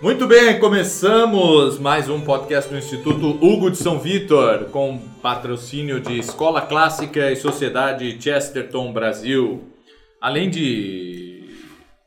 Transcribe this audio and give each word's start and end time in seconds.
Muito 0.00 0.28
bem, 0.28 0.60
começamos 0.60 1.76
mais 1.76 2.08
um 2.08 2.20
podcast 2.20 2.70
do 2.70 2.78
Instituto 2.78 3.30
Hugo 3.44 3.68
de 3.68 3.78
São 3.78 3.98
Vitor, 3.98 4.66
com 4.66 4.96
patrocínio 5.20 5.98
de 5.98 6.16
Escola 6.20 6.62
Clássica 6.62 7.32
e 7.32 7.34
Sociedade 7.34 8.16
Chesterton 8.22 8.92
Brasil, 8.92 9.74
além 10.20 10.48
de 10.50 11.52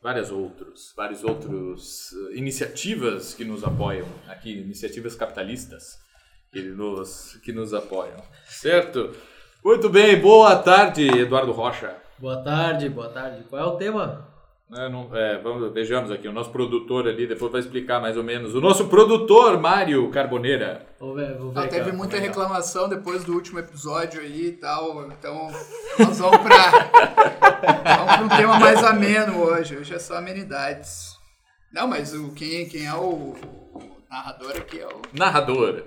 várias 0.02 0.32
outros, 0.32 0.94
várias 0.96 1.22
outras 1.22 2.14
eh, 2.14 2.38
iniciativas 2.38 3.34
que 3.34 3.44
nos 3.44 3.62
apoiam 3.62 4.08
aqui, 4.26 4.54
iniciativas 4.54 5.14
capitalistas 5.14 6.00
que 6.50 6.62
nos, 6.62 7.36
que 7.44 7.52
nos 7.52 7.74
apoiam, 7.74 8.24
certo? 8.48 9.12
Muito 9.62 9.90
bem, 9.90 10.18
boa 10.18 10.56
tarde, 10.56 11.10
Eduardo 11.10 11.52
Rocha. 11.52 11.94
Boa 12.18 12.42
tarde, 12.42 12.88
boa 12.88 13.10
tarde. 13.10 13.44
Qual 13.50 13.62
é 13.62 13.66
o 13.66 13.76
tema? 13.76 14.31
É, 14.74 14.88
não- 14.88 15.14
é, 15.14 15.38
vamos, 15.40 15.74
vejamos 15.74 16.10
aqui, 16.12 16.28
o 16.30 16.32
nosso 16.32 16.50
produtor 16.50 17.06
ali 17.06 17.28
depois 17.28 17.52
vai 17.52 17.60
explicar 17.60 18.00
mais 18.00 18.16
ou 18.16 18.24
menos. 18.24 18.56
O 18.56 18.62
nosso 18.62 18.88
produtor, 18.88 19.60
Mário 19.60 20.10
Carboneira. 20.12 20.88
Vou 20.98 21.14
ver, 21.14 21.38
vou 21.38 21.52
ver 21.52 21.60
Ah, 21.60 21.68
teve 21.68 21.92
muita 21.92 22.16
Legal. 22.16 22.30
reclamação 22.30 22.88
depois 22.88 23.24
do 23.26 23.34
último 23.34 23.60
episódio 23.60 24.22
aí 24.22 24.48
e 24.48 24.52
tal, 24.54 25.12
então 25.12 25.52
nós 26.00 26.18
vamos 26.18 26.38
pra 26.42 28.22
um 28.24 28.30
tema 28.30 28.58
mais 28.60 28.82
ameno 28.82 29.42
hoje. 29.42 29.76
Hoje 29.76 29.94
é 29.94 30.00
só 30.00 30.16
amenidades. 30.18 31.18
Não, 31.74 31.88
mas 31.88 32.14
o, 32.14 32.32
quem, 32.34 32.68
quem 32.70 32.86
é 32.88 32.94
o, 32.94 33.34
o 33.34 33.92
narrador 34.10 34.52
aqui 34.56 34.80
é 34.80 34.88
o 34.88 35.02
Narrador. 35.14 35.84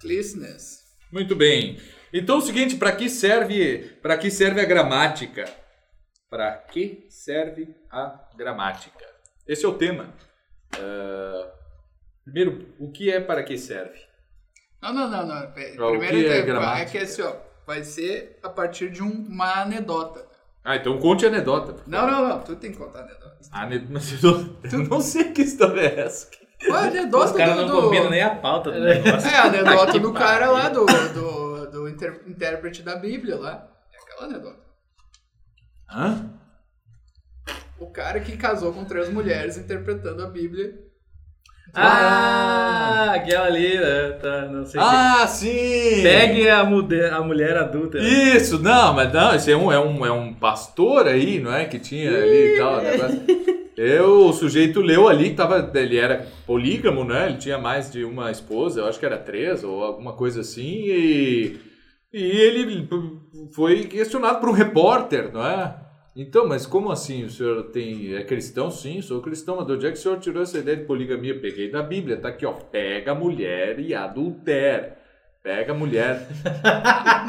Clisnes. 0.00 0.80
Muito 1.10 1.34
bem. 1.34 1.78
Então 2.12 2.36
é 2.36 2.38
o 2.38 2.42
seguinte, 2.42 2.76
para 2.76 2.92
que 2.92 3.08
serve, 3.08 3.96
para 4.02 4.18
que 4.18 4.30
serve 4.30 4.60
a 4.60 4.64
gramática? 4.66 5.46
Para 6.28 6.52
que 6.56 7.06
serve 7.08 7.74
a 7.90 8.20
gramática? 8.36 9.04
Esse 9.46 9.64
é 9.64 9.68
o 9.68 9.74
tema. 9.74 10.12
Ah, 10.76 11.50
primeiro, 12.24 12.74
o 12.80 12.90
que 12.90 13.10
é 13.10 13.20
para 13.20 13.42
que 13.44 13.56
serve? 13.56 13.98
Não, 14.82 14.92
não, 14.92 15.08
não, 15.08 15.26
não. 15.26 15.34
Ah, 15.34 15.44
o 15.48 15.52
Primeiro 15.52 16.16
que 16.18 16.26
é 16.26 16.38
é, 16.38 16.42
gramática? 16.42 16.82
é 16.82 16.84
que 16.90 16.98
assim, 16.98 17.22
ó, 17.22 17.32
vai 17.66 17.84
ser 17.84 18.38
a 18.42 18.48
partir 18.48 18.90
de 18.90 19.02
um- 19.02 19.26
uma 19.28 19.62
anedota. 19.62 20.26
Ah, 20.64 20.74
então 20.76 20.98
conte 20.98 21.24
a 21.24 21.28
anedota. 21.28 21.76
Não, 21.86 22.06
não, 22.10 22.28
não, 22.28 22.40
tu 22.42 22.56
tem 22.56 22.72
que 22.72 22.78
contar 22.78 23.00
a 23.00 23.02
anedota. 23.02 23.36
Ane- 23.52 23.86
mas 23.90 24.22
eu 24.22 24.30
não, 24.38 24.56
eu 24.72 24.78
não 24.88 25.00
sei 25.00 25.32
que 25.32 25.42
história 25.42 25.80
é 25.80 26.00
essa. 26.00 26.28
Qual 26.66 26.76
é 26.78 26.84
a 26.84 26.86
anedota 26.88 27.24
Os 27.26 27.32
caras 27.36 27.56
do... 27.56 27.66
não 27.66 27.76
do- 27.76 27.82
combinam 27.82 28.10
nem 28.10 28.22
a 28.22 28.34
pauta 28.34 28.72
do 28.72 28.80
negócio. 28.80 29.28
É, 29.30 29.36
a 29.36 29.44
anedota 29.44 29.98
do 30.00 30.12
cara 30.12 30.50
lá, 30.50 30.68
do, 30.70 30.84
do, 30.86 31.70
do 31.70 31.88
inter- 31.88 32.22
intérprete 32.26 32.82
da 32.82 32.96
Bíblia 32.96 33.36
lá. 33.38 33.68
É 33.92 33.98
aquela 34.02 34.24
anedota. 34.28 34.65
Hã? 35.90 36.30
O 37.78 37.86
cara 37.90 38.20
que 38.20 38.36
casou 38.36 38.72
com 38.72 38.84
três 38.84 39.08
mulheres 39.08 39.56
interpretando 39.56 40.22
a 40.22 40.26
Bíblia. 40.28 40.74
Ah, 41.74 43.12
aquela 43.14 43.46
ali, 43.46 43.76
né? 43.78 44.10
Tá, 44.22 44.46
não 44.46 44.64
sei 44.64 44.80
Ah, 44.82 45.26
se... 45.26 45.46
sim! 45.46 46.02
Pegue 46.02 46.48
a, 46.48 46.64
mude- 46.64 47.04
a 47.04 47.20
mulher 47.20 47.56
adulta. 47.56 47.98
né? 47.98 48.08
Isso, 48.08 48.58
não, 48.62 48.94
mas 48.94 49.12
não, 49.12 49.34
esse 49.34 49.50
é 49.52 49.56
um, 49.56 49.70
é 49.70 49.78
um, 49.78 50.06
é 50.06 50.10
um 50.12 50.32
pastor 50.32 51.06
aí, 51.06 51.38
não 51.40 51.52
é? 51.52 51.64
Que 51.66 51.78
tinha 51.78 52.10
ali 52.10 52.54
e 52.54 52.56
tal. 52.56 52.80
negócio. 52.80 53.20
Eu, 53.76 54.26
o 54.28 54.32
sujeito 54.32 54.80
leu 54.80 55.06
ali 55.06 55.30
que 55.30 55.36
tava, 55.36 55.70
ele 55.74 55.98
era 55.98 56.26
polígamo, 56.46 57.04
né? 57.04 57.26
Ele 57.28 57.36
tinha 57.36 57.58
mais 57.58 57.90
de 57.92 58.04
uma 58.04 58.30
esposa, 58.30 58.80
eu 58.80 58.86
acho 58.88 58.98
que 58.98 59.04
era 59.04 59.18
três 59.18 59.62
ou 59.62 59.84
alguma 59.84 60.14
coisa 60.14 60.40
assim, 60.40 60.84
e, 60.86 61.58
e 62.12 62.22
ele 62.22 62.88
foi 63.54 63.84
questionado 63.84 64.40
por 64.40 64.48
um 64.48 64.52
repórter, 64.52 65.32
não 65.32 65.44
é? 65.44 65.86
Então, 66.16 66.48
mas 66.48 66.64
como 66.64 66.90
assim? 66.90 67.24
O 67.24 67.30
senhor 67.30 67.64
tem, 67.64 68.14
é 68.14 68.24
cristão? 68.24 68.70
Sim, 68.70 69.02
sou 69.02 69.20
cristão, 69.20 69.56
mas 69.56 69.66
de 69.66 69.72
onde 69.74 69.86
é 69.86 69.90
que 69.90 69.98
o 69.98 70.00
senhor 70.00 70.18
tirou 70.18 70.42
essa 70.42 70.56
ideia 70.58 70.78
de 70.78 70.84
poligamia? 70.84 71.38
Peguei 71.38 71.70
da 71.70 71.82
Bíblia, 71.82 72.16
tá 72.16 72.28
aqui, 72.28 72.46
ó. 72.46 72.52
Pega 72.52 73.12
a 73.12 73.14
mulher 73.14 73.78
e 73.78 73.94
adultera. 73.94 74.96
Pega 75.42 75.72
a 75.72 75.76
mulher. 75.76 76.26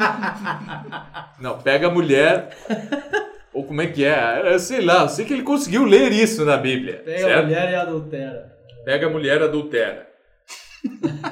Não, 1.38 1.58
pega 1.58 1.88
a 1.88 1.90
mulher. 1.90 2.56
Ou 3.52 3.62
como 3.64 3.82
é 3.82 3.88
que 3.88 4.04
é? 4.04 4.54
Eu 4.54 4.58
sei 4.58 4.80
lá, 4.80 5.02
eu 5.02 5.08
sei 5.10 5.26
que 5.26 5.34
ele 5.34 5.42
conseguiu 5.42 5.84
ler 5.84 6.10
isso 6.10 6.44
na 6.46 6.56
Bíblia. 6.56 7.02
Pega 7.04 7.18
certo? 7.18 7.38
a 7.40 7.42
mulher 7.42 7.70
e 7.70 7.74
adultera. 7.74 8.56
Pega 8.86 9.06
a 9.06 9.10
mulher 9.10 9.42
adultera. 9.42 10.07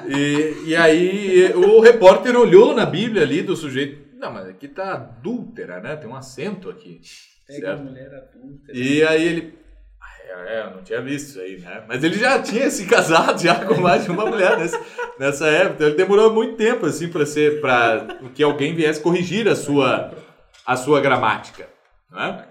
E, 0.09 0.69
e 0.71 0.77
aí 0.77 1.53
o 1.55 1.81
repórter 1.81 2.37
olhou 2.37 2.75
na 2.75 2.87
Bíblia 2.87 3.23
ali 3.23 3.43
do 3.43 3.57
sujeito. 3.57 4.07
Não, 4.19 4.33
mas 4.33 4.49
aqui 4.49 4.67
tá 4.69 4.95
adúltera, 4.95 5.81
né? 5.81 5.97
Tem 5.97 6.09
um 6.09 6.17
acento 6.17 6.71
aqui. 6.71 7.01
Pega 7.47 7.67
certo? 7.69 7.83
mulher 7.85 8.07
adulta. 8.15 8.73
E 8.73 9.03
aí 9.05 9.25
ele. 9.27 9.59
Ah, 10.01 10.07
É, 10.49 10.57
é, 10.57 10.67
eu 10.67 10.71
não 10.77 10.83
tinha 10.83 11.01
visto 11.01 11.29
isso 11.31 11.41
aí, 11.41 11.59
né? 11.61 11.85
Mas 11.87 12.03
ele 12.03 12.19
já 12.19 12.41
tinha 12.43 12.69
se 12.71 12.87
casado 12.87 13.41
já 13.41 13.65
com 13.65 13.75
mais 13.81 14.05
de 14.05 14.11
uma 14.11 14.27
mulher 14.27 14.59
nesse- 14.59 14.79
nessa 15.19 15.47
época. 15.47 15.75
Então 15.75 15.87
ele 15.89 15.97
demorou 15.97 16.33
muito 16.33 16.57
tempo 16.57 16.87
assim 16.87 17.09
para 17.09 17.25
ser 17.27 17.61
para 17.61 18.19
que 18.35 18.43
alguém 18.43 18.75
viesse 18.75 19.01
corrigir 19.01 19.47
a 19.49 19.55
sua 19.55 20.13
a 20.67 20.77
sua 20.77 21.01
gramática, 21.01 21.69
né? 22.11 22.45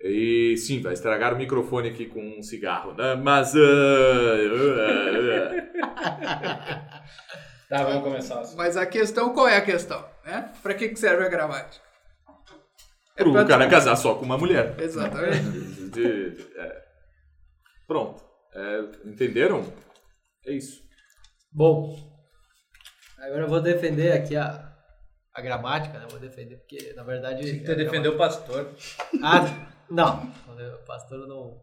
E 0.00 0.56
sim, 0.58 0.80
vai 0.82 0.92
estragar 0.92 1.32
o 1.34 1.38
microfone 1.38 1.88
aqui 1.88 2.06
com 2.06 2.20
um 2.38 2.42
cigarro, 2.42 2.92
né? 2.94 3.14
Mas 3.14 3.54
ah, 3.56 3.60
ah, 4.78 5.56
ah. 6.36 7.00
Tá, 7.68 7.82
vamos 7.82 8.02
começar. 8.04 8.40
assim. 8.40 8.56
Mas 8.56 8.76
a 8.76 8.86
questão, 8.86 9.32
qual 9.34 9.48
é 9.48 9.56
a 9.56 9.60
questão? 9.64 10.06
Né? 10.24 10.52
Pra 10.62 10.74
que, 10.74 10.88
que 10.88 10.98
serve 10.98 11.24
a 11.24 11.28
gramática? 11.28 11.84
É 13.16 13.22
pro 13.22 13.32
pra- 13.32 13.44
cara 13.44 13.68
casar 13.68 13.96
só 13.96 14.14
com 14.14 14.24
uma 14.24 14.38
mulher. 14.38 14.74
Exatamente. 14.78 15.42
De- 15.90 16.30
de- 16.30 16.46
é. 16.58 16.82
Pronto. 17.86 18.22
É, 18.54 18.80
entenderam? 19.08 19.64
É 20.46 20.52
isso. 20.52 20.80
Bom, 21.50 21.96
agora 23.18 23.42
eu 23.44 23.48
vou 23.48 23.60
defender 23.60 24.12
aqui 24.12 24.36
a, 24.36 24.72
a 25.34 25.40
gramática, 25.40 25.98
né? 25.98 26.06
Vou 26.10 26.20
defender, 26.20 26.56
porque 26.56 26.92
na 26.94 27.02
verdade. 27.02 27.40
Tinha 27.42 27.58
que 27.58 27.64
a 27.64 27.74
ter 27.74 27.84
defender 27.84 28.08
o 28.10 28.16
pastor. 28.18 28.68
Ah, 29.22 29.40
não. 29.90 30.22
O 30.48 30.84
pastor 30.86 31.26
não. 31.26 31.62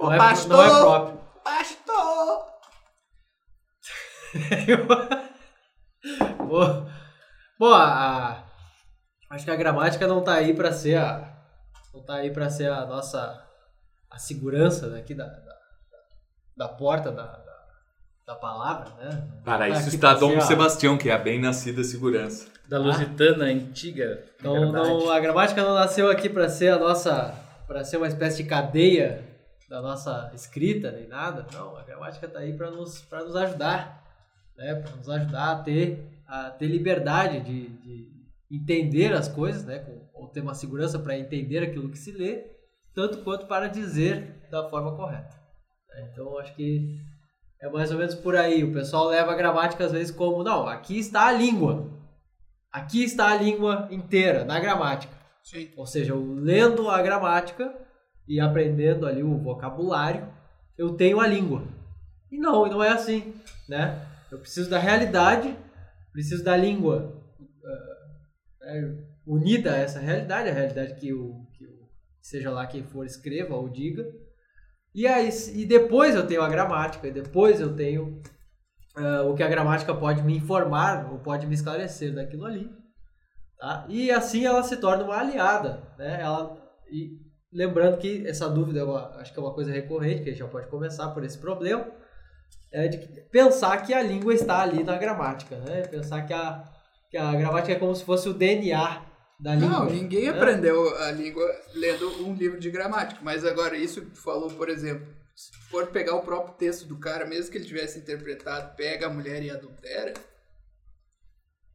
Ô, 0.00 0.04
Não 0.06 0.12
é, 0.12 0.18
pastor! 0.18 0.56
não 0.56 0.64
é 0.64 0.80
próprio. 0.80 1.20
Pastor! 1.44 2.54
Bom, 6.38 6.86
bom 7.58 7.72
a- 7.72 8.44
acho 9.30 9.44
que 9.44 9.50
a 9.50 9.56
gramática 9.56 10.06
não 10.06 10.22
tá 10.22 10.34
aí 10.34 10.54
para 10.54 10.72
ser 10.72 10.96
a 10.96 11.32
não 11.94 12.04
tá 12.04 12.16
aí 12.16 12.30
para 12.32 12.50
ser 12.50 12.70
a 12.70 12.84
nossa 12.84 13.42
a 14.10 14.18
segurança 14.18 14.90
daqui 14.90 15.14
da, 15.14 15.26
da, 15.26 15.56
da 16.56 16.68
porta 16.68 17.10
da, 17.10 17.24
da, 17.24 17.53
da 18.26 18.34
palavra, 18.34 18.90
né? 18.96 19.28
Para 19.44 19.58
Tá 19.58 19.68
isso 19.68 19.86
aqui 19.86 19.94
está 19.96 20.14
Dom 20.14 20.30
ser 20.32 20.38
a- 20.38 20.40
Sebastião, 20.42 20.96
que 20.96 21.10
é 21.10 21.12
a 21.12 21.18
bem 21.18 21.40
nascida 21.40 21.84
segurança. 21.84 22.48
Da 22.68 22.78
Lusitana 22.78 23.44
antiga. 23.44 24.24
Não, 24.42 24.52
verdade. 24.72 24.88
não, 24.88 25.10
a 25.10 25.20
gramática 25.20 25.62
não 25.62 25.74
nasceu 25.74 26.10
aqui 26.10 26.28
para 26.30 26.48
ser 26.48 26.68
a 26.68 26.78
nossa 26.78 27.34
para 27.66 27.84
ser 27.84 27.96
uma 27.98 28.08
espécie 28.08 28.42
de 28.42 28.48
cadeia 28.48 29.22
da 29.68 29.80
nossa 29.82 30.30
escrita 30.34 30.90
nem 30.90 31.06
nada. 31.06 31.46
Não, 31.52 31.76
a 31.76 31.82
gramática 31.82 32.26
tá 32.26 32.38
aí 32.38 32.52
para 32.54 32.70
nos 32.70 33.02
para 33.02 33.22
nos 33.24 33.36
ajudar, 33.36 34.02
né? 34.56 34.74
Para 34.76 34.96
nos 34.96 35.08
ajudar 35.10 35.52
a 35.52 35.56
ter 35.62 36.22
a 36.26 36.50
ter 36.50 36.66
liberdade 36.68 37.40
de, 37.40 37.68
de 37.68 38.08
entender 38.50 39.12
as 39.12 39.28
coisas, 39.28 39.64
né? 39.64 39.80
Com, 39.80 40.08
ou 40.14 40.28
ter 40.28 40.40
uma 40.40 40.54
segurança 40.54 40.98
para 40.98 41.18
entender 41.18 41.58
aquilo 41.58 41.90
que 41.90 41.98
se 41.98 42.12
lê, 42.12 42.44
tanto 42.94 43.18
quanto 43.18 43.46
para 43.46 43.68
dizer 43.68 44.46
da 44.50 44.68
forma 44.70 44.96
correta. 44.96 45.36
Então, 46.10 46.38
acho 46.38 46.54
que 46.54 46.98
é 47.64 47.70
mais 47.70 47.90
ou 47.90 47.96
menos 47.96 48.14
por 48.14 48.36
aí. 48.36 48.62
O 48.62 48.74
pessoal 48.74 49.08
leva 49.08 49.32
a 49.32 49.34
gramática 49.34 49.86
às 49.86 49.92
vezes 49.92 50.10
como, 50.14 50.44
não, 50.44 50.68
aqui 50.68 50.98
está 50.98 51.28
a 51.28 51.32
língua. 51.32 51.90
Aqui 52.70 53.02
está 53.02 53.28
a 53.28 53.36
língua 53.36 53.88
inteira, 53.90 54.44
na 54.44 54.60
gramática. 54.60 55.14
Sim. 55.42 55.70
Ou 55.74 55.86
seja, 55.86 56.12
eu 56.12 56.34
lendo 56.34 56.90
a 56.90 57.00
gramática 57.00 57.74
e 58.28 58.38
aprendendo 58.38 59.06
ali 59.06 59.22
o 59.22 59.38
vocabulário, 59.38 60.28
eu 60.76 60.94
tenho 60.94 61.18
a 61.20 61.26
língua. 61.26 61.64
E 62.30 62.36
não, 62.36 62.66
não 62.66 62.84
é 62.84 62.90
assim, 62.90 63.34
né? 63.66 64.06
Eu 64.30 64.38
preciso 64.40 64.68
da 64.68 64.78
realidade, 64.78 65.56
preciso 66.12 66.44
da 66.44 66.54
língua 66.54 67.22
eh, 67.64 68.80
né, 68.80 69.04
unida 69.26 69.72
a 69.72 69.78
essa 69.78 70.00
realidade, 70.00 70.50
a 70.50 70.52
realidade 70.52 70.96
que 70.96 71.14
o, 71.14 71.46
que 71.54 71.64
o 71.64 71.88
seja 72.20 72.50
lá 72.50 72.66
quem 72.66 72.82
for 72.82 73.06
escreva 73.06 73.54
ou 73.54 73.70
diga. 73.70 74.04
E 74.94 75.06
aí, 75.06 75.28
e 75.54 75.66
depois 75.66 76.14
eu 76.14 76.26
tenho 76.26 76.42
a 76.42 76.48
gramática, 76.48 77.08
e 77.08 77.10
depois 77.10 77.60
eu 77.60 77.74
tenho 77.74 78.22
eh, 78.96 79.20
o 79.22 79.34
que 79.34 79.42
a 79.42 79.48
gramática 79.48 79.92
pode 79.92 80.22
me 80.22 80.36
informar 80.36 81.10
ou 81.12 81.18
pode 81.18 81.46
me 81.46 81.54
esclarecer 81.54 82.14
daquilo 82.14 82.46
ali. 82.46 82.70
Tá? 83.58 83.86
E 83.88 84.10
assim 84.10 84.44
ela 84.44 84.62
se 84.62 84.76
torna 84.76 85.04
uma 85.04 85.18
aliada, 85.18 85.82
né? 85.98 86.20
Ela, 86.20 86.56
e 86.90 87.18
lembrando 87.52 87.98
que 87.98 88.26
essa 88.26 88.48
dúvida 88.48 88.80
é 88.80 88.84
uma, 88.84 89.08
acho 89.16 89.32
que 89.32 89.38
é 89.38 89.42
uma 89.42 89.54
coisa 89.54 89.72
recorrente, 89.72 90.22
que 90.22 90.28
a 90.28 90.32
gente 90.32 90.40
já 90.40 90.48
pode 90.48 90.68
começar 90.68 91.08
por 91.10 91.24
esse 91.24 91.38
problema, 91.38 91.86
é 92.72 92.86
de 92.86 92.98
pensar 93.30 93.76
que 93.84 93.92
a 93.92 94.02
língua 94.02 94.34
está 94.34 94.60
ali 94.60 94.84
na 94.84 94.96
gramática, 94.96 95.56
né? 95.58 95.82
Pensar 95.88 96.22
que 96.22 96.32
a, 96.32 96.64
que 97.10 97.16
a 97.16 97.32
gramática 97.32 97.72
é 97.72 97.78
como 97.78 97.94
se 97.94 98.04
fosse 98.04 98.28
o 98.28 98.34
DNA 98.34 99.13
da 99.44 99.54
língua. 99.54 99.68
Não, 99.68 99.90
ninguém 99.90 100.26
aprendeu 100.26 100.96
a 100.96 101.10
língua 101.10 101.54
lendo 101.74 102.24
um 102.24 102.34
livro 102.34 102.58
de 102.58 102.70
gramática. 102.70 103.20
Mas 103.22 103.44
agora, 103.44 103.76
isso 103.76 104.00
que 104.00 104.10
tu 104.12 104.22
falou, 104.22 104.50
por 104.50 104.70
exemplo, 104.70 105.06
se 105.36 105.52
for 105.68 105.88
pegar 105.88 106.16
o 106.16 106.22
próprio 106.22 106.54
texto 106.54 106.86
do 106.86 106.96
cara, 106.96 107.26
mesmo 107.26 107.52
que 107.52 107.58
ele 107.58 107.66
tivesse 107.66 107.98
interpretado, 107.98 108.74
pega 108.74 109.06
a 109.06 109.10
mulher 109.10 109.42
e 109.42 109.50
adultera. 109.50 110.14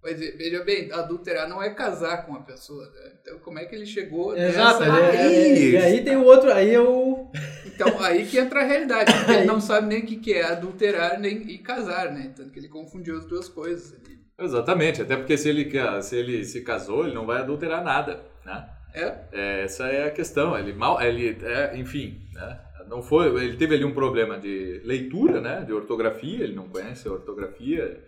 Mas 0.01 0.17
veja 0.17 0.63
bem, 0.63 0.91
adulterar 0.91 1.47
não 1.47 1.61
é 1.61 1.69
casar 1.69 2.25
com 2.25 2.33
a 2.33 2.41
pessoa. 2.41 2.89
Né? 2.89 3.11
Então, 3.21 3.37
como 3.39 3.59
é 3.59 3.65
que 3.65 3.75
ele 3.75 3.85
chegou 3.85 4.35
Exato, 4.35 4.79
nessa... 4.79 4.99
é, 4.99 5.15
é, 5.15 5.49
é, 5.49 5.69
e 5.69 5.77
aí 5.77 6.03
tem 6.03 6.15
o 6.15 6.23
outro, 6.23 6.51
aí 6.51 6.73
eu. 6.73 7.29
Então, 7.65 8.01
aí 8.01 8.25
que 8.25 8.39
entra 8.39 8.61
a 8.61 8.65
realidade. 8.65 9.11
Ele 9.31 9.45
não 9.45 9.61
sabe 9.61 9.87
nem 9.87 9.99
o 9.99 10.05
que 10.05 10.15
que 10.15 10.33
é 10.33 10.43
adulterar 10.43 11.19
nem 11.19 11.49
e 11.49 11.57
casar, 11.59 12.11
né? 12.11 12.33
Tanto 12.35 12.51
que 12.51 12.59
ele 12.59 12.67
confundiu 12.67 13.17
as 13.17 13.25
duas 13.25 13.47
coisas 13.47 13.93
ali. 13.93 14.18
Exatamente, 14.39 15.01
até 15.01 15.15
porque 15.15 15.37
se 15.37 15.49
ele, 15.49 15.69
se 16.01 16.15
ele 16.15 16.45
se 16.45 16.61
casou, 16.61 17.05
ele 17.05 17.13
não 17.13 17.25
vai 17.25 17.41
adulterar 17.41 17.83
nada, 17.83 18.23
né? 18.45 18.69
É, 18.93 19.15
É, 19.31 19.63
essa 19.63 19.87
é 19.87 20.07
a 20.07 20.11
questão. 20.11 20.57
Ele 20.57 20.73
mal, 20.73 21.01
ele, 21.01 21.37
é, 21.43 21.77
enfim, 21.77 22.21
né? 22.33 22.59
Não 22.87 23.03
foi, 23.03 23.27
ele 23.43 23.55
teve 23.55 23.75
ali 23.75 23.85
um 23.85 23.93
problema 23.93 24.39
de 24.39 24.81
leitura, 24.83 25.39
né? 25.39 25.63
De 25.63 25.71
ortografia, 25.73 26.43
ele 26.43 26.55
não 26.55 26.67
conhece 26.67 27.07
a 27.07 27.11
ortografia 27.11 28.03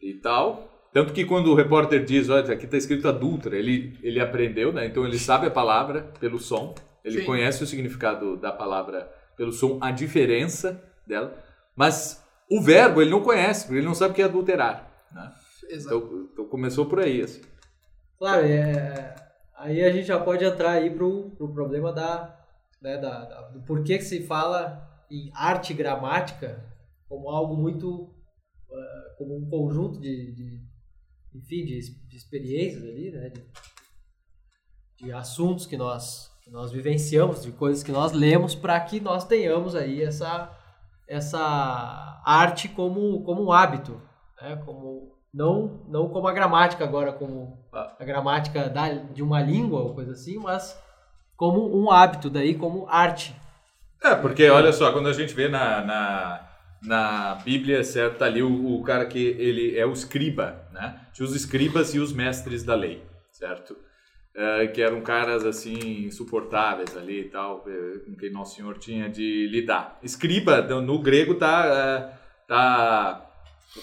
e 0.00 0.14
tal. 0.14 0.88
Tanto 0.92 1.12
que 1.12 1.24
quando 1.24 1.52
o 1.52 1.54
repórter 1.54 2.04
diz, 2.04 2.28
olha, 2.28 2.52
aqui 2.52 2.64
está 2.64 2.76
escrito 2.76 3.06
adúltera, 3.06 3.56
ele, 3.56 3.96
ele 4.02 4.18
aprendeu, 4.18 4.72
né? 4.72 4.86
Então 4.86 5.04
ele 5.04 5.18
sabe 5.18 5.46
a 5.46 5.50
palavra 5.50 6.10
pelo 6.18 6.40
som, 6.40 6.74
ele 7.04 7.20
Sim. 7.20 7.26
conhece 7.26 7.62
o 7.62 7.66
significado 7.66 8.36
da 8.36 8.50
palavra 8.50 9.08
pelo 9.36 9.52
som, 9.52 9.78
a 9.80 9.92
diferença 9.92 10.82
dela, 11.06 11.32
mas 11.76 12.20
o 12.50 12.60
verbo 12.60 13.00
ele 13.00 13.10
não 13.10 13.22
conhece, 13.22 13.66
porque 13.66 13.78
ele 13.78 13.86
não 13.86 13.94
sabe 13.94 14.10
o 14.10 14.14
que 14.14 14.22
é 14.22 14.24
adulterar, 14.24 14.90
né? 15.12 15.30
Exato. 15.70 15.96
Então, 15.96 16.28
então 16.32 16.48
começou 16.48 16.86
por 16.86 17.00
aí, 17.00 17.20
assim. 17.22 17.40
Claro, 18.18 18.44
é, 18.46 19.14
aí 19.56 19.82
a 19.84 19.90
gente 19.92 20.06
já 20.06 20.18
pode 20.20 20.44
entrar 20.44 20.72
aí 20.72 20.90
pro, 20.90 21.30
pro 21.30 21.52
problema 21.52 21.92
da, 21.92 22.38
né, 22.82 22.98
da, 22.98 23.24
da- 23.24 23.48
do 23.50 23.62
porquê 23.62 23.96
que 23.98 24.04
se 24.04 24.26
fala 24.26 24.86
em 25.10 25.30
arte 25.34 25.72
gramática 25.74 26.64
como 27.08 27.28
algo 27.30 27.56
muito 27.56 28.14
ah, 28.70 29.14
como 29.18 29.36
um 29.36 29.48
conjunto 29.50 29.98
de, 30.00 30.32
de 30.32 30.60
enfim 31.34 31.64
de, 31.64 31.80
de 32.08 32.16
experiências 32.16 32.82
ali, 32.84 33.10
né, 33.10 33.30
de, 33.30 33.44
de 34.98 35.12
assuntos 35.12 35.66
que 35.66 35.76
nós 35.76 36.28
que 36.42 36.50
nós 36.50 36.72
vivenciamos, 36.72 37.42
de 37.42 37.52
coisas 37.52 37.82
que 37.82 37.92
nós 37.92 38.12
lemos 38.12 38.54
para 38.54 38.80
que 38.80 38.98
nós 39.00 39.26
tenhamos 39.26 39.74
aí 39.74 40.02
essa 40.02 40.56
essa 41.08 42.22
arte 42.24 42.68
como 42.68 43.22
como 43.24 43.44
um 43.44 43.52
hábito, 43.52 44.00
né, 44.40 44.56
como 44.64 45.18
não 45.32 45.84
não 45.88 46.08
como 46.08 46.26
a 46.26 46.32
gramática 46.32 46.84
agora 46.84 47.12
como 47.12 47.58
a 47.72 48.04
gramática 48.04 48.68
da, 48.68 48.88
de 48.88 49.22
uma 49.22 49.40
língua 49.40 49.80
ou 49.80 49.94
coisa 49.94 50.12
assim, 50.12 50.38
mas 50.38 50.76
como 51.40 51.74
um 51.74 51.90
hábito 51.90 52.28
daí, 52.28 52.54
como 52.54 52.86
arte. 52.86 53.34
É, 54.02 54.14
porque 54.14 54.46
olha 54.50 54.74
só, 54.74 54.92
quando 54.92 55.08
a 55.08 55.12
gente 55.14 55.32
vê 55.32 55.48
na, 55.48 55.82
na, 55.82 56.48
na 56.82 57.34
Bíblia, 57.36 57.82
certo, 57.82 58.18
tá 58.18 58.26
ali 58.26 58.42
o, 58.42 58.74
o 58.74 58.82
cara 58.82 59.06
que 59.06 59.18
ele 59.18 59.74
é 59.74 59.86
o 59.86 59.92
escriba, 59.92 60.68
né? 60.70 61.00
Tinha 61.14 61.26
os 61.26 61.34
escribas 61.34 61.94
e 61.94 61.98
os 61.98 62.12
mestres 62.12 62.62
da 62.62 62.74
lei, 62.74 63.02
certo? 63.30 63.74
É, 64.36 64.66
que 64.66 64.82
eram 64.82 65.00
caras 65.00 65.46
assim 65.46 66.04
insuportáveis 66.04 66.94
ali 66.94 67.22
e 67.22 67.28
tal, 67.30 67.64
eh, 67.66 68.00
com 68.04 68.14
quem 68.16 68.30
Nosso 68.30 68.56
Senhor 68.56 68.78
tinha 68.78 69.08
de 69.08 69.48
lidar. 69.48 69.98
Escriba 70.02 70.60
no 70.60 70.98
grego 70.98 71.34
tá 71.34 71.64
eh, 71.66 72.18
tá 72.46 73.26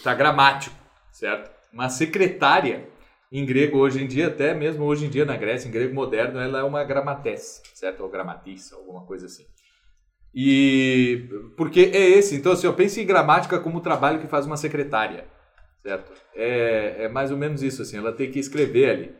tá 0.03 0.13
gramático, 0.13 0.75
certo? 1.17 1.49
Uma 1.73 1.89
secretária 1.89 2.87
em 3.31 3.45
grego 3.45 3.77
hoje 3.77 4.03
em 4.03 4.07
dia, 4.07 4.27
até 4.27 4.53
mesmo 4.53 4.85
hoje 4.85 5.05
em 5.05 5.09
dia 5.09 5.25
na 5.25 5.35
Grécia, 5.35 5.67
em 5.67 5.71
grego 5.71 5.93
moderno, 5.93 6.39
ela 6.39 6.59
é 6.59 6.63
uma 6.63 6.83
gramates, 6.83 7.61
certo? 7.73 8.01
Ou 8.01 8.09
gramatiça, 8.09 8.75
alguma 8.75 9.05
coisa 9.05 9.25
assim. 9.25 9.45
E 10.33 11.27
porque 11.57 11.91
é 11.93 12.09
esse, 12.09 12.35
então 12.35 12.51
assim, 12.51 12.67
eu 12.67 12.73
penso 12.73 12.99
em 12.99 13.05
gramática 13.05 13.59
como 13.59 13.79
o 13.79 13.81
trabalho 13.81 14.19
que 14.19 14.27
faz 14.27 14.45
uma 14.45 14.55
secretária, 14.55 15.25
certo? 15.81 16.11
É, 16.35 17.05
é 17.05 17.09
mais 17.09 17.31
ou 17.31 17.37
menos 17.37 17.63
isso 17.63 17.81
assim, 17.81 17.97
ela 17.97 18.13
tem 18.13 18.31
que 18.31 18.39
escrever 18.39 18.89
ali. 18.89 19.15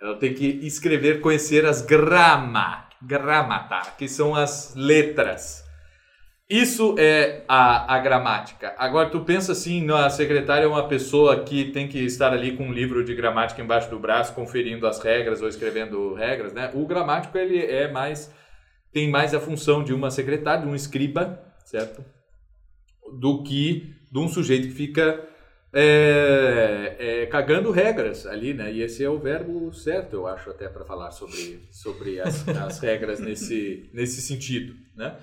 Ela 0.00 0.16
tem 0.18 0.34
que 0.34 0.46
escrever, 0.66 1.20
conhecer 1.20 1.64
as 1.64 1.80
grama, 1.80 2.88
gramata, 3.00 3.92
que 3.92 4.08
são 4.08 4.34
as 4.34 4.74
letras. 4.74 5.63
Isso 6.48 6.94
é 6.98 7.42
a, 7.48 7.94
a 7.94 7.98
gramática. 8.00 8.74
Agora, 8.76 9.08
tu 9.08 9.20
pensa 9.20 9.52
assim, 9.52 9.90
a 9.90 10.10
secretária 10.10 10.66
é 10.66 10.68
uma 10.68 10.86
pessoa 10.86 11.42
que 11.42 11.72
tem 11.72 11.88
que 11.88 11.98
estar 12.00 12.32
ali 12.32 12.54
com 12.54 12.64
um 12.64 12.72
livro 12.72 13.02
de 13.02 13.14
gramática 13.14 13.62
embaixo 13.62 13.88
do 13.88 13.98
braço, 13.98 14.34
conferindo 14.34 14.86
as 14.86 15.00
regras 15.00 15.40
ou 15.40 15.48
escrevendo 15.48 16.12
regras, 16.12 16.52
né? 16.52 16.70
O 16.74 16.86
gramático, 16.86 17.36
ele 17.38 17.58
é 17.58 17.90
mais... 17.90 18.32
Tem 18.92 19.10
mais 19.10 19.34
a 19.34 19.40
função 19.40 19.82
de 19.82 19.92
uma 19.92 20.10
secretária, 20.10 20.62
de 20.62 20.68
um 20.68 20.74
escriba, 20.74 21.42
certo? 21.64 22.04
Do 23.18 23.42
que 23.42 23.94
de 24.12 24.18
um 24.18 24.28
sujeito 24.28 24.68
que 24.68 24.74
fica 24.74 25.26
é, 25.72 26.96
é, 26.98 27.26
cagando 27.26 27.72
regras 27.72 28.26
ali, 28.26 28.54
né? 28.54 28.72
E 28.72 28.80
esse 28.82 29.02
é 29.02 29.08
o 29.08 29.18
verbo 29.18 29.72
certo, 29.72 30.14
eu 30.14 30.26
acho, 30.28 30.50
até 30.50 30.68
para 30.68 30.84
falar 30.84 31.10
sobre, 31.10 31.66
sobre 31.72 32.20
as, 32.20 32.46
as 32.48 32.78
regras 32.78 33.18
nesse, 33.18 33.90
nesse 33.92 34.22
sentido, 34.22 34.74
né? 34.94 35.16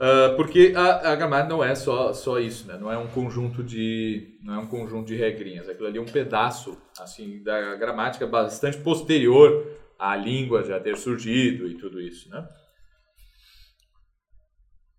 Ah, 0.00 0.34
porque 0.36 0.72
a, 0.76 1.12
a 1.12 1.16
gramática 1.16 1.48
não 1.48 1.62
é 1.62 1.74
só, 1.74 2.12
só 2.12 2.38
isso, 2.40 2.66
né? 2.66 2.76
Não 2.76 2.90
é 2.90 2.98
um 2.98 3.06
conjunto 3.08 3.62
de 3.62 4.38
não 4.42 4.54
é 4.54 4.58
um 4.58 4.66
conjunto 4.66 5.06
de 5.06 5.14
regrinhas. 5.16 5.68
Aquilo 5.68 5.86
ali 5.86 5.98
é 5.98 6.00
um 6.00 6.04
pedaço 6.06 6.76
assim 6.98 7.42
da 7.42 7.76
gramática 7.76 8.26
bastante 8.26 8.78
posterior 8.78 9.66
à 9.98 10.16
língua 10.16 10.64
já 10.64 10.80
ter 10.80 10.96
surgido 10.96 11.68
e 11.68 11.76
tudo 11.78 12.00
isso, 12.00 12.28
né? 12.28 12.46